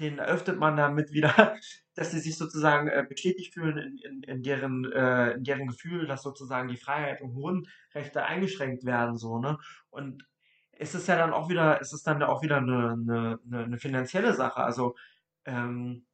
[0.00, 1.32] den eröffnet man damit wieder,
[1.94, 6.06] dass sie sich sozusagen äh, bestätigt fühlen in, in, in, deren, äh, in deren Gefühl,
[6.06, 9.58] dass sozusagen die Freiheit und Grundrechte eingeschränkt werden, so, ne?
[9.90, 10.26] Und
[10.72, 14.34] es ist ja dann auch wieder, es ist dann auch wieder eine, eine, eine, finanzielle
[14.34, 14.56] Sache.
[14.56, 14.96] Also
[15.44, 16.04] ähm,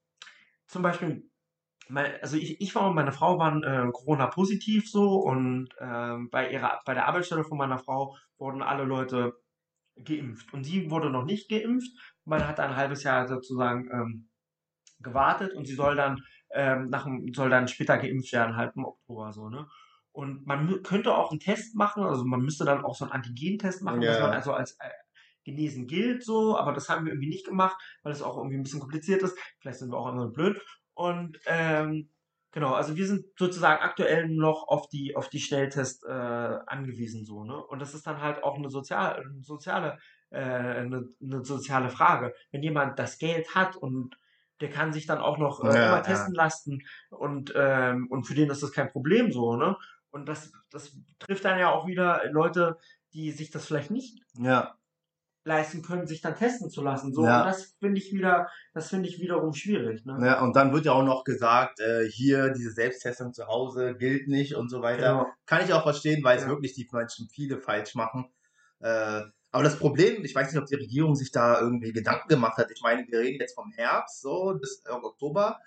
[0.67, 1.30] zum Beispiel,
[1.95, 6.81] also ich, ich war und meine Frau waren äh, Corona-positiv so und ähm, bei ihrer,
[6.85, 9.35] bei der Arbeitsstelle von meiner Frau wurden alle Leute
[9.97, 10.53] geimpft.
[10.53, 11.91] Und sie wurde noch nicht geimpft.
[12.25, 14.29] Man hat ein halbes Jahr sozusagen ähm,
[15.01, 16.23] gewartet und sie soll dann
[16.53, 19.67] ähm, nach soll dann später geimpft werden, halt im Oktober so, ne?
[20.13, 23.83] Und man könnte auch einen Test machen, also man müsste dann auch so einen Antigen-Test
[23.83, 24.11] machen, ja.
[24.11, 24.91] dass man also als äh,
[25.45, 28.65] genesen gilt, so, aber das haben wir irgendwie nicht gemacht, weil es auch irgendwie ein
[28.65, 29.39] bisschen kompliziert ist.
[29.61, 30.61] Vielleicht sind wir auch immer blöd.
[31.01, 32.11] Und ähm,
[32.53, 37.43] genau, also wir sind sozusagen aktuell noch auf die auf die Schnelltest äh, angewiesen, so,
[37.43, 37.57] ne?
[37.57, 42.35] Und das ist dann halt auch eine, sozial, eine soziale äh, eine, eine soziale Frage.
[42.51, 44.19] Wenn jemand das Geld hat und
[44.61, 46.43] der kann sich dann auch noch äh, ja, immer testen ja.
[46.43, 49.79] lassen und, ähm, und für den ist das kein Problem so, ne?
[50.11, 52.77] Und das, das trifft dann ja auch wieder Leute,
[53.15, 54.77] die sich das vielleicht nicht ja.
[55.45, 57.15] Leisten können, sich dann testen zu lassen.
[57.15, 57.41] So, ja.
[57.41, 60.05] und das finde ich wieder, das finde ich wiederum schwierig.
[60.05, 60.19] Ne?
[60.23, 64.29] Ja, und dann wird ja auch noch gesagt, äh, hier diese Selbsttestung zu Hause gilt
[64.29, 65.13] nicht und so weiter.
[65.13, 65.27] Genau.
[65.47, 66.43] Kann ich auch verstehen, weil ja.
[66.43, 68.27] es wirklich die Menschen viele falsch machen.
[68.81, 69.23] Äh,
[69.53, 72.71] aber das Problem, ich weiß nicht, ob die Regierung sich da irgendwie Gedanken gemacht hat.
[72.71, 75.59] Ich meine, wir reden jetzt vom Herbst, so bis Oktober.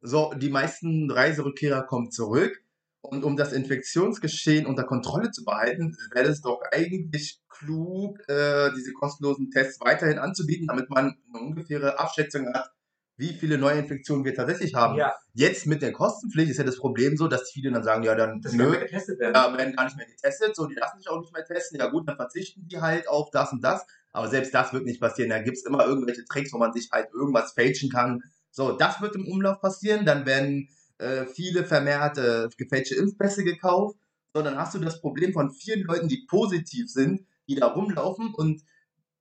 [0.00, 2.60] So, die meisten Reiserückkehrer kommen zurück.
[3.00, 8.92] Und um das Infektionsgeschehen unter Kontrolle zu behalten, wäre es doch eigentlich klug, äh, diese
[8.92, 12.70] kostenlosen Tests weiterhin anzubieten, damit man eine ungefähre Abschätzung hat,
[13.16, 14.96] wie viele Neuinfektionen wir tatsächlich haben.
[14.96, 15.12] Ja.
[15.34, 18.40] Jetzt mit der Kostenpflicht ist ja das Problem so, dass viele dann sagen, ja, dann
[18.40, 19.34] das nö, getestet werden.
[19.34, 21.78] Ja, werden gar nicht mehr getestet, so, die lassen sich auch nicht mehr testen.
[21.78, 23.84] Ja gut, dann verzichten die halt auf das und das.
[24.12, 25.30] Aber selbst das wird nicht passieren.
[25.30, 28.22] Da gibt es immer irgendwelche Tricks, wo man sich halt irgendwas fälschen kann.
[28.50, 30.06] So, das wird im Umlauf passieren.
[30.06, 30.68] Dann werden
[30.98, 33.96] äh, viele vermehrte gefälschte Impfpässe gekauft,
[34.32, 38.62] sondern hast du das Problem von vielen Leuten, die positiv sind, die da rumlaufen und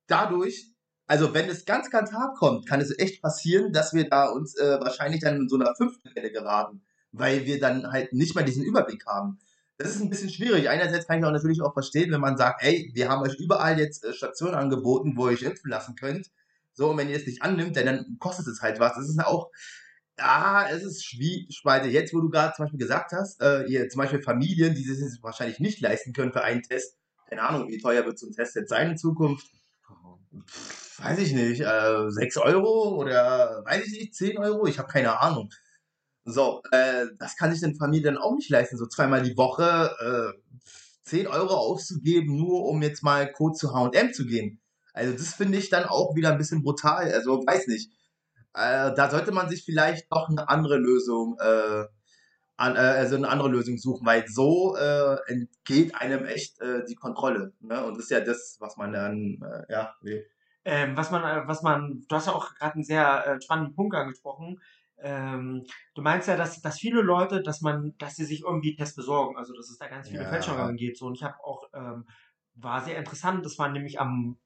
[0.08, 0.72] dadurch,
[1.08, 4.56] also wenn es ganz, ganz hart kommt, kann es echt passieren, dass wir da uns
[4.58, 8.44] äh, wahrscheinlich dann in so einer fünften Welle geraten, weil wir dann halt nicht mehr
[8.44, 9.40] diesen Überblick haben.
[9.78, 10.70] Das ist ein bisschen schwierig.
[10.70, 13.80] Einerseits kann ich auch natürlich auch verstehen, wenn man sagt, ey, wir haben euch überall
[13.80, 16.32] jetzt äh, Stationen angeboten, wo ihr euch impfen lassen könnt.
[16.74, 18.96] So, und wenn ihr es nicht annimmt, dann kostet es halt was.
[18.96, 19.52] Das ist auch,
[20.20, 21.62] ja, es ist schwierig.
[21.92, 25.22] Jetzt, wo du gerade zum Beispiel gesagt hast, äh, ihr zum Beispiel Familien, die sich
[25.22, 26.98] wahrscheinlich nicht leisten können für einen Test.
[27.30, 29.48] Keine Ahnung, wie teuer wird so ein Test jetzt sein in Zukunft?
[30.48, 31.62] Pff, weiß ich nicht.
[31.62, 34.68] Äh, 6 Euro oder weiß ich nicht, 10 Euro?
[34.68, 35.50] Ich habe keine Ahnung.
[36.26, 40.36] So, äh, das kann sich eine Familie dann auch nicht leisten, so zweimal die Woche
[40.36, 40.60] äh,
[41.04, 44.60] 10 Euro auszugeben, nur um jetzt mal kurz zu HM zu gehen.
[44.94, 47.12] Also das finde ich dann auch wieder ein bisschen brutal.
[47.12, 47.92] Also weiß nicht
[48.58, 51.86] äh, da sollte man sich vielleicht doch eine andere Lösung, äh,
[52.58, 56.96] an, äh, also eine andere Lösung suchen, weil so äh, entgeht einem echt äh, die
[56.96, 57.54] Kontrolle.
[57.60, 57.84] Ne?
[57.86, 60.26] Und das ist ja das, was man dann, äh, ja, will.
[60.66, 63.76] Ähm, was man, äh, was man, du hast ja auch gerade einen sehr äh, spannenden
[63.76, 64.60] Punkt angesprochen.
[65.00, 68.96] Ähm, du meinst ja, dass, dass viele Leute, dass man, dass sie sich irgendwie Tests
[68.96, 70.30] besorgen, also dass es da ganz viele ja.
[70.30, 70.98] Fälschungen geht.
[70.98, 71.06] So.
[71.06, 72.06] Und ich habe auch, ähm,
[72.56, 74.38] war sehr interessant, das war nämlich am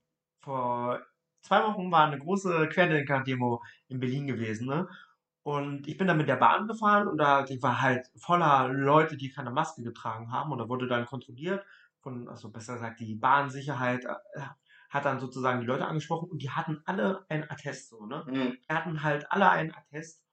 [0.41, 0.99] vor
[1.41, 4.87] zwei Wochen war eine große Querdenker-Demo in Berlin gewesen, ne?
[5.43, 9.31] Und ich bin dann mit der Bahn gefahren und da war halt voller Leute, die
[9.31, 11.65] keine Maske getragen haben und da wurde dann kontrolliert
[12.01, 14.41] von, also besser gesagt, die Bahnsicherheit äh,
[14.89, 18.23] hat dann sozusagen die Leute angesprochen und die hatten alle ein Attest so, ne?
[18.27, 18.57] Mhm.
[18.61, 20.23] Die hatten halt alle ein Attest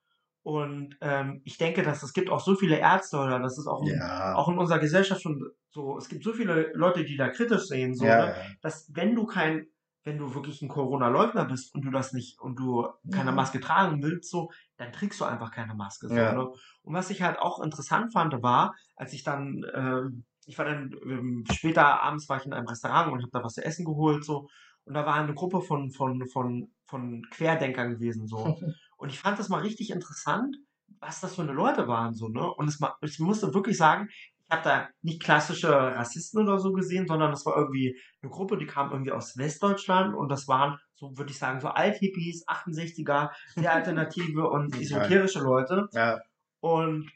[0.43, 3.85] und ähm, ich denke, dass es gibt auch so viele Ärzte oder das ist auch,
[3.87, 4.31] ja.
[4.31, 7.65] in, auch in unserer Gesellschaft schon so, es gibt so viele Leute, die da kritisch
[7.65, 8.57] sehen, so, ja, ne?
[8.63, 9.67] dass wenn du kein
[10.09, 14.03] wenn du wirklich ein Corona-Leugner bist und du das nicht und du keine Maske tragen
[14.03, 16.09] willst, so, dann trägst du einfach keine Maske.
[16.09, 16.33] So, ja.
[16.33, 16.49] ne?
[16.83, 20.97] Und was ich halt auch interessant fand, war, als ich dann, ähm, ich war dann
[21.05, 24.25] ähm, später abends war ich in einem Restaurant und habe da was zu essen geholt,
[24.25, 24.49] so,
[24.85, 28.59] und da war eine Gruppe von, von, von, von Querdenkern gewesen, so.
[28.97, 30.57] und ich fand das mal richtig interessant,
[31.01, 32.51] was das für eine Leute waren, so, ne?
[32.55, 34.09] Und es, ich musste wirklich sagen,
[34.49, 38.57] ich habe da nicht klassische Rassisten oder so gesehen, sondern das war irgendwie eine Gruppe,
[38.57, 43.31] die kam irgendwie aus Westdeutschland und das waren, so würde ich sagen, so Althippies, 68er,
[43.55, 45.89] sehr alternative und esoterische Leute.
[45.93, 46.21] Ja.
[46.61, 47.11] Und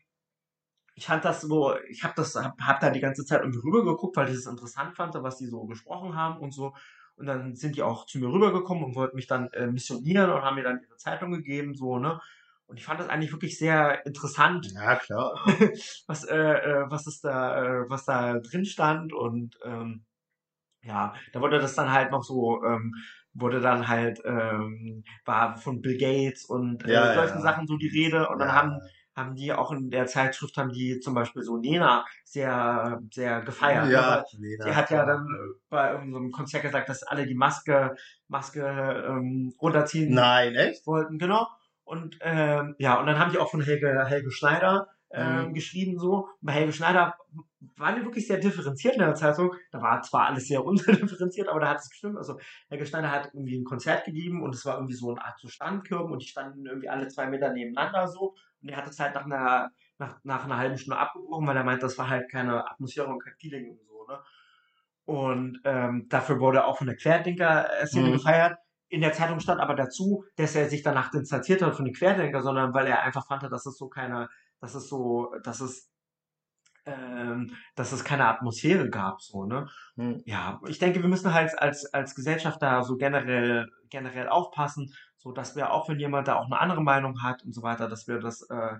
[0.95, 4.15] ich fand das so, ich habe das, hab, hab da die ganze Zeit irgendwie rübergeguckt,
[4.15, 6.75] weil ich es interessant fand, was die so gesprochen haben und so.
[7.17, 10.43] Und dann sind die auch zu mir rübergekommen und wollten mich dann äh, missionieren und
[10.43, 12.21] haben mir dann ihre Zeitung gegeben, so, ne?
[12.67, 14.69] Und ich fand das eigentlich wirklich sehr interessant.
[14.75, 15.35] Ja, klar.
[16.07, 20.05] was, äh, äh, was ist da, äh, was da drin stand und ähm,
[20.83, 22.95] ja, da wurde das dann halt noch so, ähm,
[23.35, 27.43] wurde dann halt, ähm, war von Bill Gates und äh, Ja, solchen ja.
[27.43, 28.55] Sachen so die Rede und dann Ja.
[28.55, 28.81] haben
[29.15, 33.93] haben die auch in der Zeitschrift haben die zum Beispiel so Nena sehr sehr gefeiert.
[33.93, 34.65] ne, Ja, Lena.
[34.65, 35.27] Die hat ja dann
[35.69, 37.95] bei irgendeinem Konzert gesagt, dass alle die Maske,
[38.29, 38.61] Maske
[39.09, 40.87] ähm, runterziehen Nein, echt?
[40.87, 41.47] wollten, genau.
[41.93, 45.55] Und ähm, ja, und dann haben die auch von Helge, Helge Schneider ähm, Mhm.
[45.55, 46.29] geschrieben so.
[46.41, 47.15] Bei Helge Schneider
[47.77, 49.53] waren die wirklich sehr differenziert in der Zeitung.
[49.73, 52.17] Da war zwar alles sehr undifferenziert, aber da hat es gestimmt.
[52.17, 52.39] Also
[52.71, 55.49] Helge Schneider hat irgendwie ein Konzert gegeben und es war irgendwie so eine Art so
[55.49, 58.35] Standkirben und die standen irgendwie alle zwei Meter nebeneinander so.
[58.63, 61.65] Und er hat es halt nach einer, nach, nach einer halben Stunde abgebrochen, weil er
[61.65, 64.19] meint, das war halt keine Atmosphäre und kein Feeling und so, ne?
[65.05, 68.13] Und ähm, dafür wurde auch von der Querdenker-Szene Mhm.
[68.13, 68.57] gefeiert.
[68.93, 72.43] In der Zeitung stand aber dazu, dass er sich danach distanziert hat von den Querdenker,
[72.43, 74.29] sondern weil er einfach fand, dass es so keine,
[74.61, 75.91] dass es so, dass es,
[76.85, 79.67] ähm, dass es keine Atmosphäre gab, so, ne?
[79.97, 80.21] Hm.
[80.27, 85.33] Ja, ich denke, wir müssen halt als, als Gesellschaft da so generell, generell aufpassen, so
[85.33, 88.07] dass wir auch, wenn jemand da auch eine andere Meinung hat und so weiter, dass
[88.09, 88.75] wir das, äh,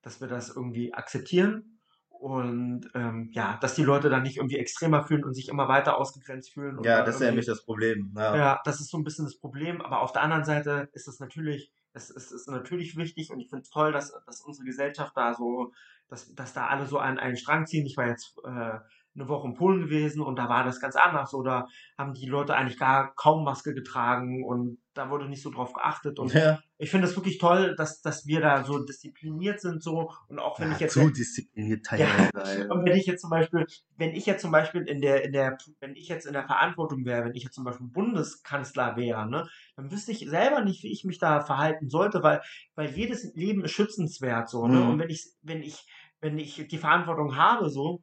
[0.00, 1.79] dass wir das irgendwie akzeptieren
[2.20, 5.96] und ähm, ja, dass die Leute dann nicht irgendwie extremer fühlen und sich immer weiter
[5.96, 6.76] ausgegrenzt fühlen.
[6.84, 8.12] Ja, da das ist irgendwie- nämlich das Problem.
[8.14, 8.36] Ja.
[8.36, 11.18] ja, das ist so ein bisschen das Problem, aber auf der anderen Seite ist es
[11.18, 15.16] natürlich, es, es ist natürlich wichtig und ich finde es toll, dass, dass unsere Gesellschaft
[15.16, 15.72] da so,
[16.08, 17.86] dass, dass da alle so an einen Strang ziehen.
[17.86, 18.78] Ich war jetzt äh,
[19.20, 21.34] eine Woche in Polen gewesen und da war das ganz anders.
[21.34, 21.66] Oder
[21.98, 26.18] haben die Leute eigentlich gar kaum Maske getragen und da wurde nicht so drauf geachtet.
[26.18, 26.58] Und Ja.
[26.78, 30.58] ich finde es wirklich toll, dass, dass wir da so diszipliniert sind so und auch
[30.58, 32.34] wenn Ja, ich jetzt zu diszipliniert teilweise.
[32.34, 32.74] Alter.
[32.74, 35.56] und wenn ich jetzt zum Beispiel, wenn ich jetzt zum Beispiel in der, in der,
[35.78, 39.48] wenn ich jetzt in der Verantwortung wäre, wenn ich jetzt zum Beispiel Bundeskanzler wäre, ne,
[39.76, 42.42] dann wüsste ich selber nicht, wie ich mich da verhalten sollte, weil,
[42.74, 44.88] weil jedes Leben ist schützenswert, so, ne, Mhm.
[44.90, 45.86] und wenn ich, wenn ich,
[46.20, 48.02] wenn ich die Verantwortung habe, so,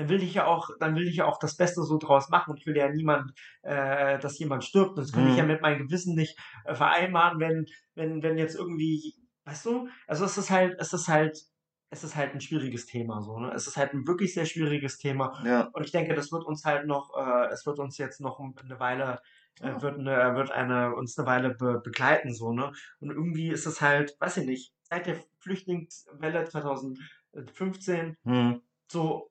[0.00, 2.50] dann will ich ja auch, dann will ich ja auch das Beste so draus machen
[2.52, 3.32] und ich will ja niemand,
[3.62, 4.96] äh, dass jemand stirbt.
[4.98, 5.48] Das könnte ich ja Mhm.
[5.50, 10.38] mit meinem Gewissen nicht äh, vereinbaren, wenn, wenn, wenn jetzt irgendwie, weißt du, also es
[10.38, 11.38] ist halt, es ist halt,
[11.92, 13.52] es ist halt ein schwieriges Thema, so, ne?
[13.52, 15.42] Es ist halt ein wirklich sehr schwieriges Thema.
[15.44, 15.68] Ja.
[15.72, 18.78] Und ich denke, das wird uns halt noch, äh, es wird uns jetzt noch eine
[18.80, 19.20] Weile,
[19.60, 19.82] äh, Ja.
[19.82, 22.72] wird eine, wird eine, uns eine Weile be begleiten, so, ne?
[23.00, 28.62] Und irgendwie ist es halt, weiß ich nicht, seit der Flüchtlingswelle 2015 Hm.
[28.90, 29.29] so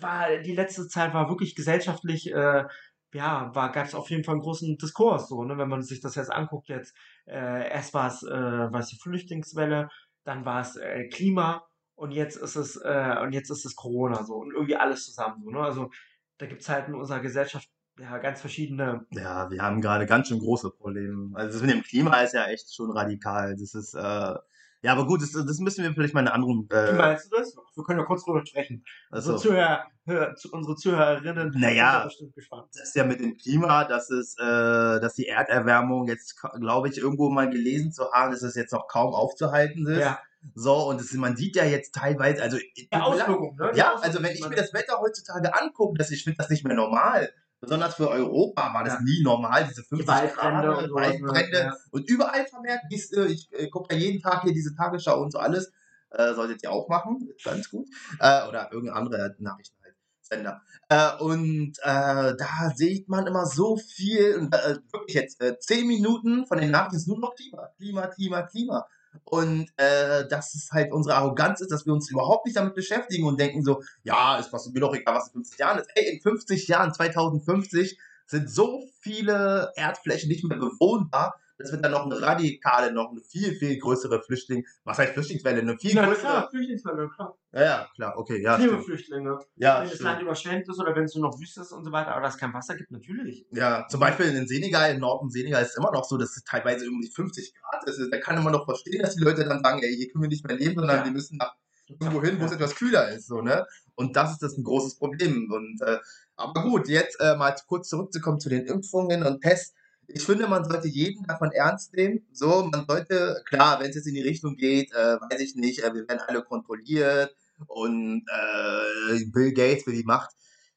[0.00, 2.64] war die letzte Zeit war wirklich gesellschaftlich äh,
[3.12, 6.00] ja war gab es auf jeden Fall einen großen Diskurs so ne wenn man sich
[6.00, 6.94] das jetzt anguckt jetzt
[7.26, 9.88] äh, erst war es äh, war es die Flüchtlingswelle
[10.24, 14.24] dann war es äh, Klima und jetzt ist es äh, und jetzt ist es Corona
[14.24, 15.90] so und irgendwie alles zusammen so ne also
[16.38, 20.38] da gibt's halt in unserer Gesellschaft ja ganz verschiedene Ja, wir haben gerade ganz schön
[20.38, 21.30] große Probleme.
[21.36, 23.56] Also das mit dem Klima ist ja echt schon radikal.
[23.56, 24.34] Das ist, äh,
[24.84, 26.68] ja, aber gut, das, das müssen wir vielleicht mal in einer anderen.
[26.68, 30.34] wie Äh, meinst du das wir können ja kurz drüber sprechen unsere also, Zuhörer hör,
[30.36, 32.00] zu, unsere Zuhörerinnen Naja.
[32.00, 36.06] sind bestimmt gespannt das ist ja mit dem Klima, dass es, äh, dass die Erderwärmung
[36.06, 40.00] jetzt, glaube ich, irgendwo mal gelesen zu haben, dass es jetzt noch kaum aufzuhalten ist.
[40.00, 40.18] ja
[40.54, 42.58] So, und das, man sieht ja jetzt teilweise, also
[42.92, 46.36] der Auswirkungen ne Ja, also wenn ich mir das Wetter heutzutage angucke, das, ich finde
[46.36, 47.32] das nicht mehr normal.
[47.64, 49.00] Besonders für Europa war das Ja.
[49.02, 50.94] nie normal, diese 50 Waldbrände Grad, und?
[50.94, 51.76] Waldbrände Ja.
[51.90, 55.38] und überall vermerkt, äh, ich äh, gucke ja jeden Tag hier diese Tagesschau und so
[55.38, 55.72] alles,
[56.10, 57.88] äh, solltet ihr auch machen, ganz gut,
[58.20, 60.62] äh, oder irgendeine andere Nachrichten halt, Sender.
[60.88, 66.46] Äh, und äh, da sieht man immer so viel, und äh, wirklich jetzt 10 Minuten
[66.46, 68.86] von den Nachrichten ist nur noch Klima, Klima, Klima, Klima.
[69.24, 73.26] Und äh, dass es halt unsere Arroganz ist, dass wir uns überhaupt nicht damit beschäftigen
[73.26, 75.90] und denken so, ja, ist was mir doch egal, was in 50 Jahren ist.
[75.94, 81.92] Ey, in 50 Jahren, 2050, sind so viele Erdflächen nicht mehr bewohnbar, dass wir dann
[81.92, 86.04] noch eine radikale, noch eine viel, viel größere Flüchtling, was heißt Flüchtlingswelle, eine viel Na
[86.06, 86.20] größere.
[86.26, 87.38] klar, Flüchtlingswelle, klar.
[87.52, 88.54] Ja, ja, klar, okay, ja.
[88.54, 88.70] Stimmt.
[88.70, 89.38] Klimaflüchtlinge.
[89.56, 90.02] Ja, wenn das stimmt.
[90.10, 92.34] Land überschwemmt ist oder wenn es nur noch Wüste ist und so weiter, aber dass
[92.34, 93.46] es kein Wasser gibt, natürlich.
[93.52, 96.42] Ja, zum Beispiel in Senegal, im Norden Senegal ist es immer noch so, dass es
[96.44, 98.00] teilweise irgendwie 50 Grad ist.
[98.10, 100.46] Da kann man noch verstehen, dass die Leute dann sagen, ey, hier können wir nicht
[100.46, 101.04] mehr leben, sondern Ja.
[101.04, 101.54] wir müssen nach
[101.86, 103.66] irgendwo hin, wo es etwas kühler ist, so, ne?
[103.94, 105.52] Und das ist das ein großes Problem.
[105.52, 105.98] Und, äh,
[106.34, 109.74] aber gut, jetzt äh, mal kurz zurückzukommen zu den Impfungen und Tests.
[110.08, 112.26] Ich finde, man sollte jeden davon ernst nehmen.
[112.32, 115.80] So, man sollte, klar, wenn es jetzt in die Richtung geht, äh, weiß ich nicht,
[115.80, 117.34] äh, wir werden alle kontrolliert
[117.66, 120.30] und äh, Bill Gates für die Macht.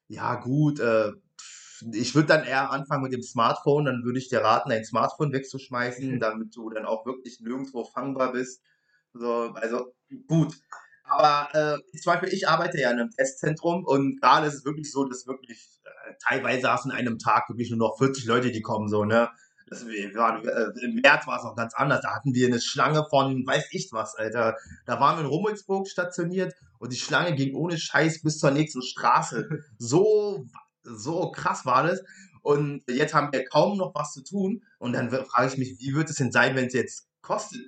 [0.08, 1.12] Ja, gut, äh,
[1.92, 5.32] ich würde dann eher anfangen mit dem Smartphone, dann würde ich dir raten, dein Smartphone
[5.32, 6.20] wegzuschmeißen, Mhm.
[6.20, 8.62] damit du dann auch wirklich nirgendwo fangbar bist.
[9.12, 9.94] So, also
[10.26, 10.54] gut.
[11.04, 14.90] Aber äh, zum Beispiel, ich arbeite ja in einem Testzentrum und gerade ist es wirklich
[14.92, 15.77] so, dass wirklich
[16.26, 19.28] teilweise du in einem Tag wirklich nur noch 40 Leute, die kommen, so, ne?
[19.70, 22.00] Das, waren, äh, Im März war es noch ganz anders.
[22.00, 24.56] Da hatten wir eine Schlange von weiß ich was, Alter.
[24.86, 28.82] Da waren wir in Rummelsburg stationiert und die Schlange ging ohne Scheiß bis zur nächsten
[28.82, 29.48] Straße.
[29.78, 30.46] So,
[30.82, 32.02] so krass war das.
[32.42, 34.62] Und jetzt haben wir kaum noch was zu tun.
[34.78, 37.60] Und dann frage ich mich, wie wird es denn sein, wenn es jetzt kostet?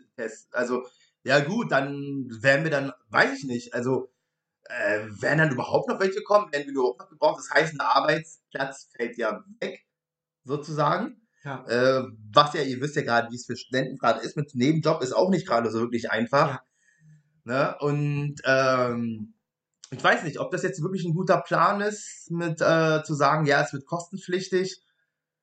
[0.53, 0.87] Also,
[1.23, 4.11] ja gut, dann werden wir dann, weiß ich nicht, also
[4.65, 7.41] äh, werden dann überhaupt noch welche kommen, werden wir überhaupt noch gebraucht?
[7.41, 9.87] Das heißt, ein Arbeitsplatz fällt ja weg,
[10.45, 11.21] sozusagen.
[11.45, 11.65] Ja.
[11.67, 15.03] Äh, was ja, ihr wisst ja gerade, wie es für Studenten gerade ist, mit Nebenjob
[15.03, 16.49] ist auch nicht gerade so wirklich einfach.
[16.49, 16.63] Ja.
[17.45, 17.77] Ne?
[17.81, 19.35] Und ähm,
[19.91, 23.47] ich weiß nicht, ob das jetzt wirklich ein guter Plan ist, mit äh, zu sagen,
[23.47, 24.83] ja, es wird kostenpflichtig.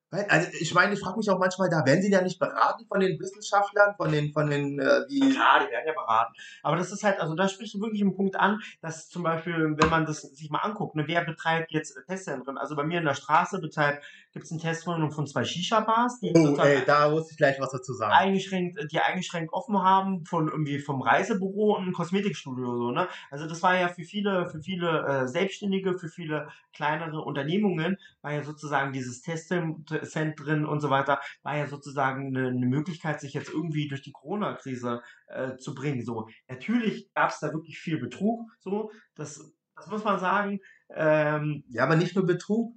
[0.09, 3.01] Also ich meine, ich frage mich auch manchmal, da werden sie ja nicht beraten von
[3.01, 5.01] den Wissenschaftlern, von den, von den, äh.
[5.09, 6.33] Ja, klar, die werden ja beraten.
[6.63, 9.75] Aber das ist halt, also da sprichst du wirklich einen Punkt an, dass zum Beispiel,
[9.77, 12.57] wenn man das sich mal anguckt, ne, wer betreibt jetzt Testzentren?
[12.57, 14.05] Also bei mir in der Straße betreibt,
[14.37, 17.71] gibt es ein Testzentrum von zwei Shisha-Bars, die oh, ey, da muss ich gleich was
[17.71, 18.13] dazu sagen.
[18.13, 23.07] Eingeschränkt, die eingeschränkt offen haben, von irgendwie vom Reisebüro und Kosmetikstudio, so, ne?
[23.31, 28.31] Also das war ja für viele, für viele äh, Selbstständige, für viele kleinere Unternehmungen, war
[28.31, 33.33] ja sozusagen dieses Testzentrum Cent und so weiter, war ja sozusagen eine, eine Möglichkeit, sich
[33.33, 36.05] jetzt irgendwie durch die Corona-Krise äh, zu bringen.
[36.05, 40.59] So, natürlich gab es da wirklich viel Betrug, so, das, das muss man sagen.
[40.93, 42.75] Ähm, ja, aber nicht nur Betrug.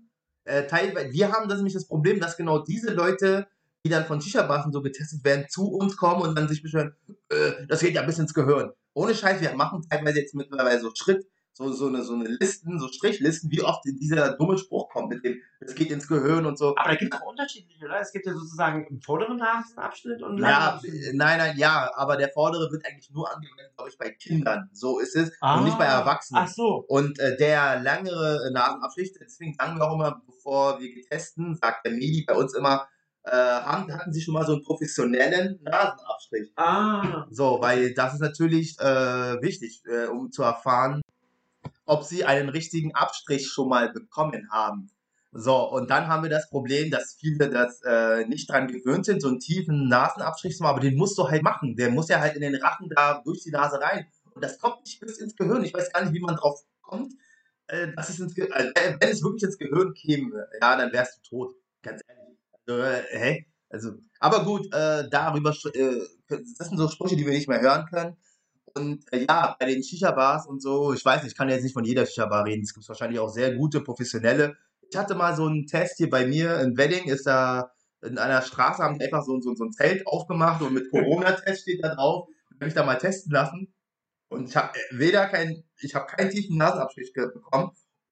[0.50, 3.46] Äh, teilweise, wir haben das nämlich das Problem, dass genau diese Leute,
[3.84, 6.96] die dann von Shisha-Bars so getestet werden, zu uns kommen und dann sich beschweren,
[7.28, 8.72] äh, das geht ja bis ins Gehirn.
[8.92, 12.80] Ohne Scheiß, wir machen teilweise jetzt mittlerweile so Schritt, so, so, eine, so eine Listen,
[12.80, 15.36] so Strichlisten, wie oft dieser dumme Spruch kommt mit dem,
[15.70, 16.76] es geht ins Gehirn und so.
[16.76, 18.00] Aber da gibt es auch unterschiedliche, oder?
[18.00, 20.80] Es gibt ja sozusagen im vorderen Nasenabschnitt und Ja,
[21.12, 24.68] nein, nein, ja, aber der vordere wird eigentlich nur angewendet, glaube ich, bei Kindern.
[24.72, 25.32] So ist es.
[25.40, 26.44] Ah, und nicht bei ah, Erwachsenen.
[26.44, 26.84] Ach so.
[26.88, 31.92] Und äh, der längere Nasenabschnitt, deswegen sagen wir auch immer, bevor wir testen, sagt der
[31.92, 32.88] Medi bei uns immer,
[33.22, 36.52] äh, haben, hatten sie schon mal so einen professionellen Nasenabstrich.
[36.56, 37.26] Ah.
[37.30, 41.02] So, weil das ist natürlich äh, wichtig, äh, um zu erfahren,
[41.84, 44.90] ob sie einen richtigen Abstrich schon mal bekommen haben.
[45.32, 49.22] So, und dann haben wir das Problem, dass viele das äh, nicht dran gewöhnt sind,
[49.22, 51.76] so einen tiefen Nasenabstrich zu machen, aber den musst du halt machen.
[51.76, 54.06] Der muss ja halt in den Rachen da durch die Nase rein.
[54.34, 55.62] Und das kommt nicht bis ins Gehirn.
[55.62, 57.14] Ich weiß gar nicht, wie man drauf kommt.
[57.68, 61.28] Äh, dass es ins also, wenn es wirklich ins Gehirn käme, ja, dann wärst du
[61.28, 61.54] tot.
[61.82, 62.38] Ganz ehrlich.
[62.66, 63.46] Also, äh, hä?
[63.68, 67.86] Also, aber gut, äh, darüber, äh, das sind so Sprüche, die wir nicht mehr hören
[67.86, 68.16] können.
[68.74, 71.84] Und äh, ja, bei den Shisha-Bars und so, ich weiß, ich kann jetzt nicht von
[71.84, 72.62] jeder Shisha-Bar reden.
[72.62, 74.56] Es gibt wahrscheinlich auch sehr gute, professionelle.
[74.90, 77.72] Ich hatte mal so einen Test hier bei mir in Wedding, ist da
[78.02, 81.62] in einer Straße, haben die einfach so, so, so ein Zelt aufgemacht und mit Corona-Test
[81.62, 82.28] steht da drauf.
[82.54, 83.72] Habe ich da mal testen lassen.
[84.28, 87.70] Und ich habe äh, weder kein, ich habe keinen tiefen Nasenabstrich bekommen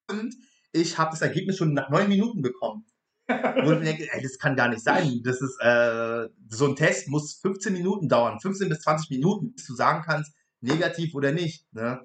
[0.09, 0.35] und
[0.71, 2.85] ich habe das Ergebnis schon nach neun Minuten bekommen.
[3.27, 5.21] Wo ich denke, ey, das kann gar nicht sein.
[5.23, 9.65] Das ist, äh, so ein Test muss 15 Minuten dauern, 15 bis 20 Minuten, bis
[9.67, 11.71] du sagen kannst, negativ oder nicht.
[11.73, 12.01] Ne?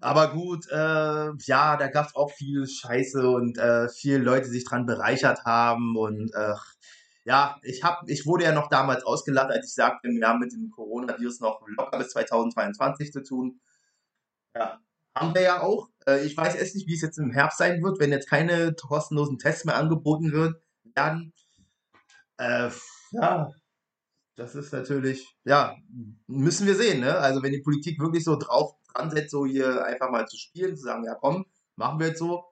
[0.00, 0.74] Aber gut, äh,
[1.46, 5.96] ja, da gab es auch viel Scheiße und äh, viele Leute sich dran bereichert haben
[5.96, 6.54] und äh,
[7.24, 10.52] ja, ich hab, ich wurde ja noch damals ausgelacht, als ich sagte, wir haben mit
[10.52, 13.60] dem Coronavirus noch locker bis 2022 zu tun.
[14.54, 14.80] Ja,
[15.14, 15.88] haben wir ja auch.
[16.06, 18.74] Äh, ich weiß erst nicht, wie es jetzt im Herbst sein wird, wenn jetzt keine
[18.74, 20.62] kostenlosen Tests mehr angeboten wird,
[20.94, 21.32] dann
[22.38, 22.70] äh,
[23.12, 23.50] ja,
[24.36, 25.76] das ist natürlich, ja,
[26.26, 27.16] müssen wir sehen, ne?
[27.18, 30.76] Also wenn die Politik wirklich so drauf dran setzt, so hier einfach mal zu spielen,
[30.76, 32.44] zu sagen, ja komm, machen wir jetzt so.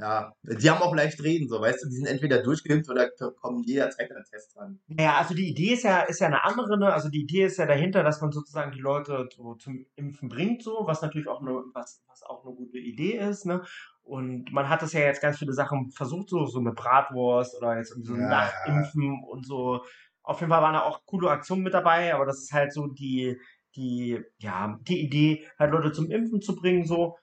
[0.00, 3.10] Ja, die haben auch leicht reden, so, weißt du, die sind entweder durchgeimpft oder
[3.40, 4.78] kommen jederzeit an Test dran.
[4.86, 6.92] Naja, also die Idee ist ja, ist ja eine andere, ne?
[6.92, 10.62] Also die Idee ist ja dahinter, dass man sozusagen die Leute so zum Impfen bringt,
[10.62, 13.62] so, was natürlich auch eine, was, was auch eine gute Idee ist, ne?
[14.04, 17.76] Und man hat das ja jetzt ganz viele Sachen versucht, so, so mit Bratwurst oder
[17.76, 19.28] jetzt irgendwie so ja, Nachimpfen ja.
[19.28, 19.82] und so
[20.28, 22.86] auf jeden Fall waren da auch coole Aktionen mit dabei, aber das ist halt so
[22.86, 23.40] die,
[23.78, 27.16] die, ja, die Idee, halt Leute zum Impfen zu bringen, so.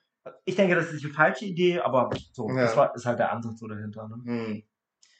[0.44, 2.62] Ich denke, das ist die falsche Idee, aber so, ja.
[2.62, 4.08] das war, ist halt der Ansatz so dahinter.
[4.08, 4.22] Ne?
[4.24, 4.62] Hm.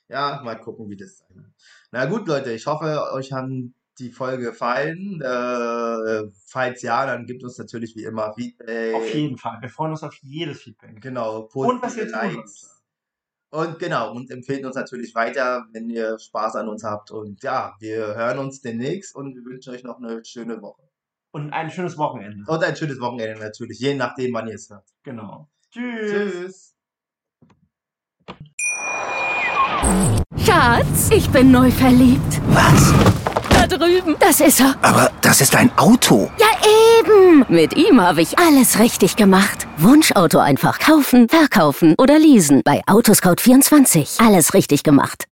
[0.09, 1.53] Ja, mal gucken, wie das sein wird.
[1.93, 5.21] Na gut, Leute, ich hoffe, euch haben die Folge gefallen.
[5.23, 8.95] Äh, falls ja, dann gibt uns natürlich wie immer Feedback.
[8.95, 9.59] Auf jeden Fall.
[9.61, 11.01] Wir freuen uns auf jedes Feedback.
[11.01, 11.49] Genau.
[11.55, 12.45] Und was ihr tun
[13.51, 17.11] und genau, und empfehlen uns natürlich weiter, wenn ihr Spaß an uns habt.
[17.11, 20.83] Und ja, wir hören uns demnächst und wir wünschen euch noch eine schöne Woche.
[21.33, 22.45] Und ein schönes Wochenende.
[22.47, 24.89] Und ein schönes Wochenende natürlich, je nachdem, wann ihr es hört.
[25.03, 25.49] Genau.
[25.71, 26.11] Tschüss.
[26.11, 26.73] Tschüss.
[30.45, 32.41] Schatz, ich bin neu verliebt.
[32.49, 32.93] Was?
[33.51, 34.17] Da drüben.
[34.19, 34.75] Das ist er.
[34.83, 36.31] Aber das ist ein Auto.
[36.39, 36.47] Ja,
[37.01, 37.45] eben.
[37.49, 39.67] Mit ihm habe ich alles richtig gemacht.
[39.79, 42.63] Wunschauto einfach kaufen, verkaufen oder leasen.
[42.65, 44.25] Bei Autoscout24.
[44.25, 45.25] Alles richtig gemacht.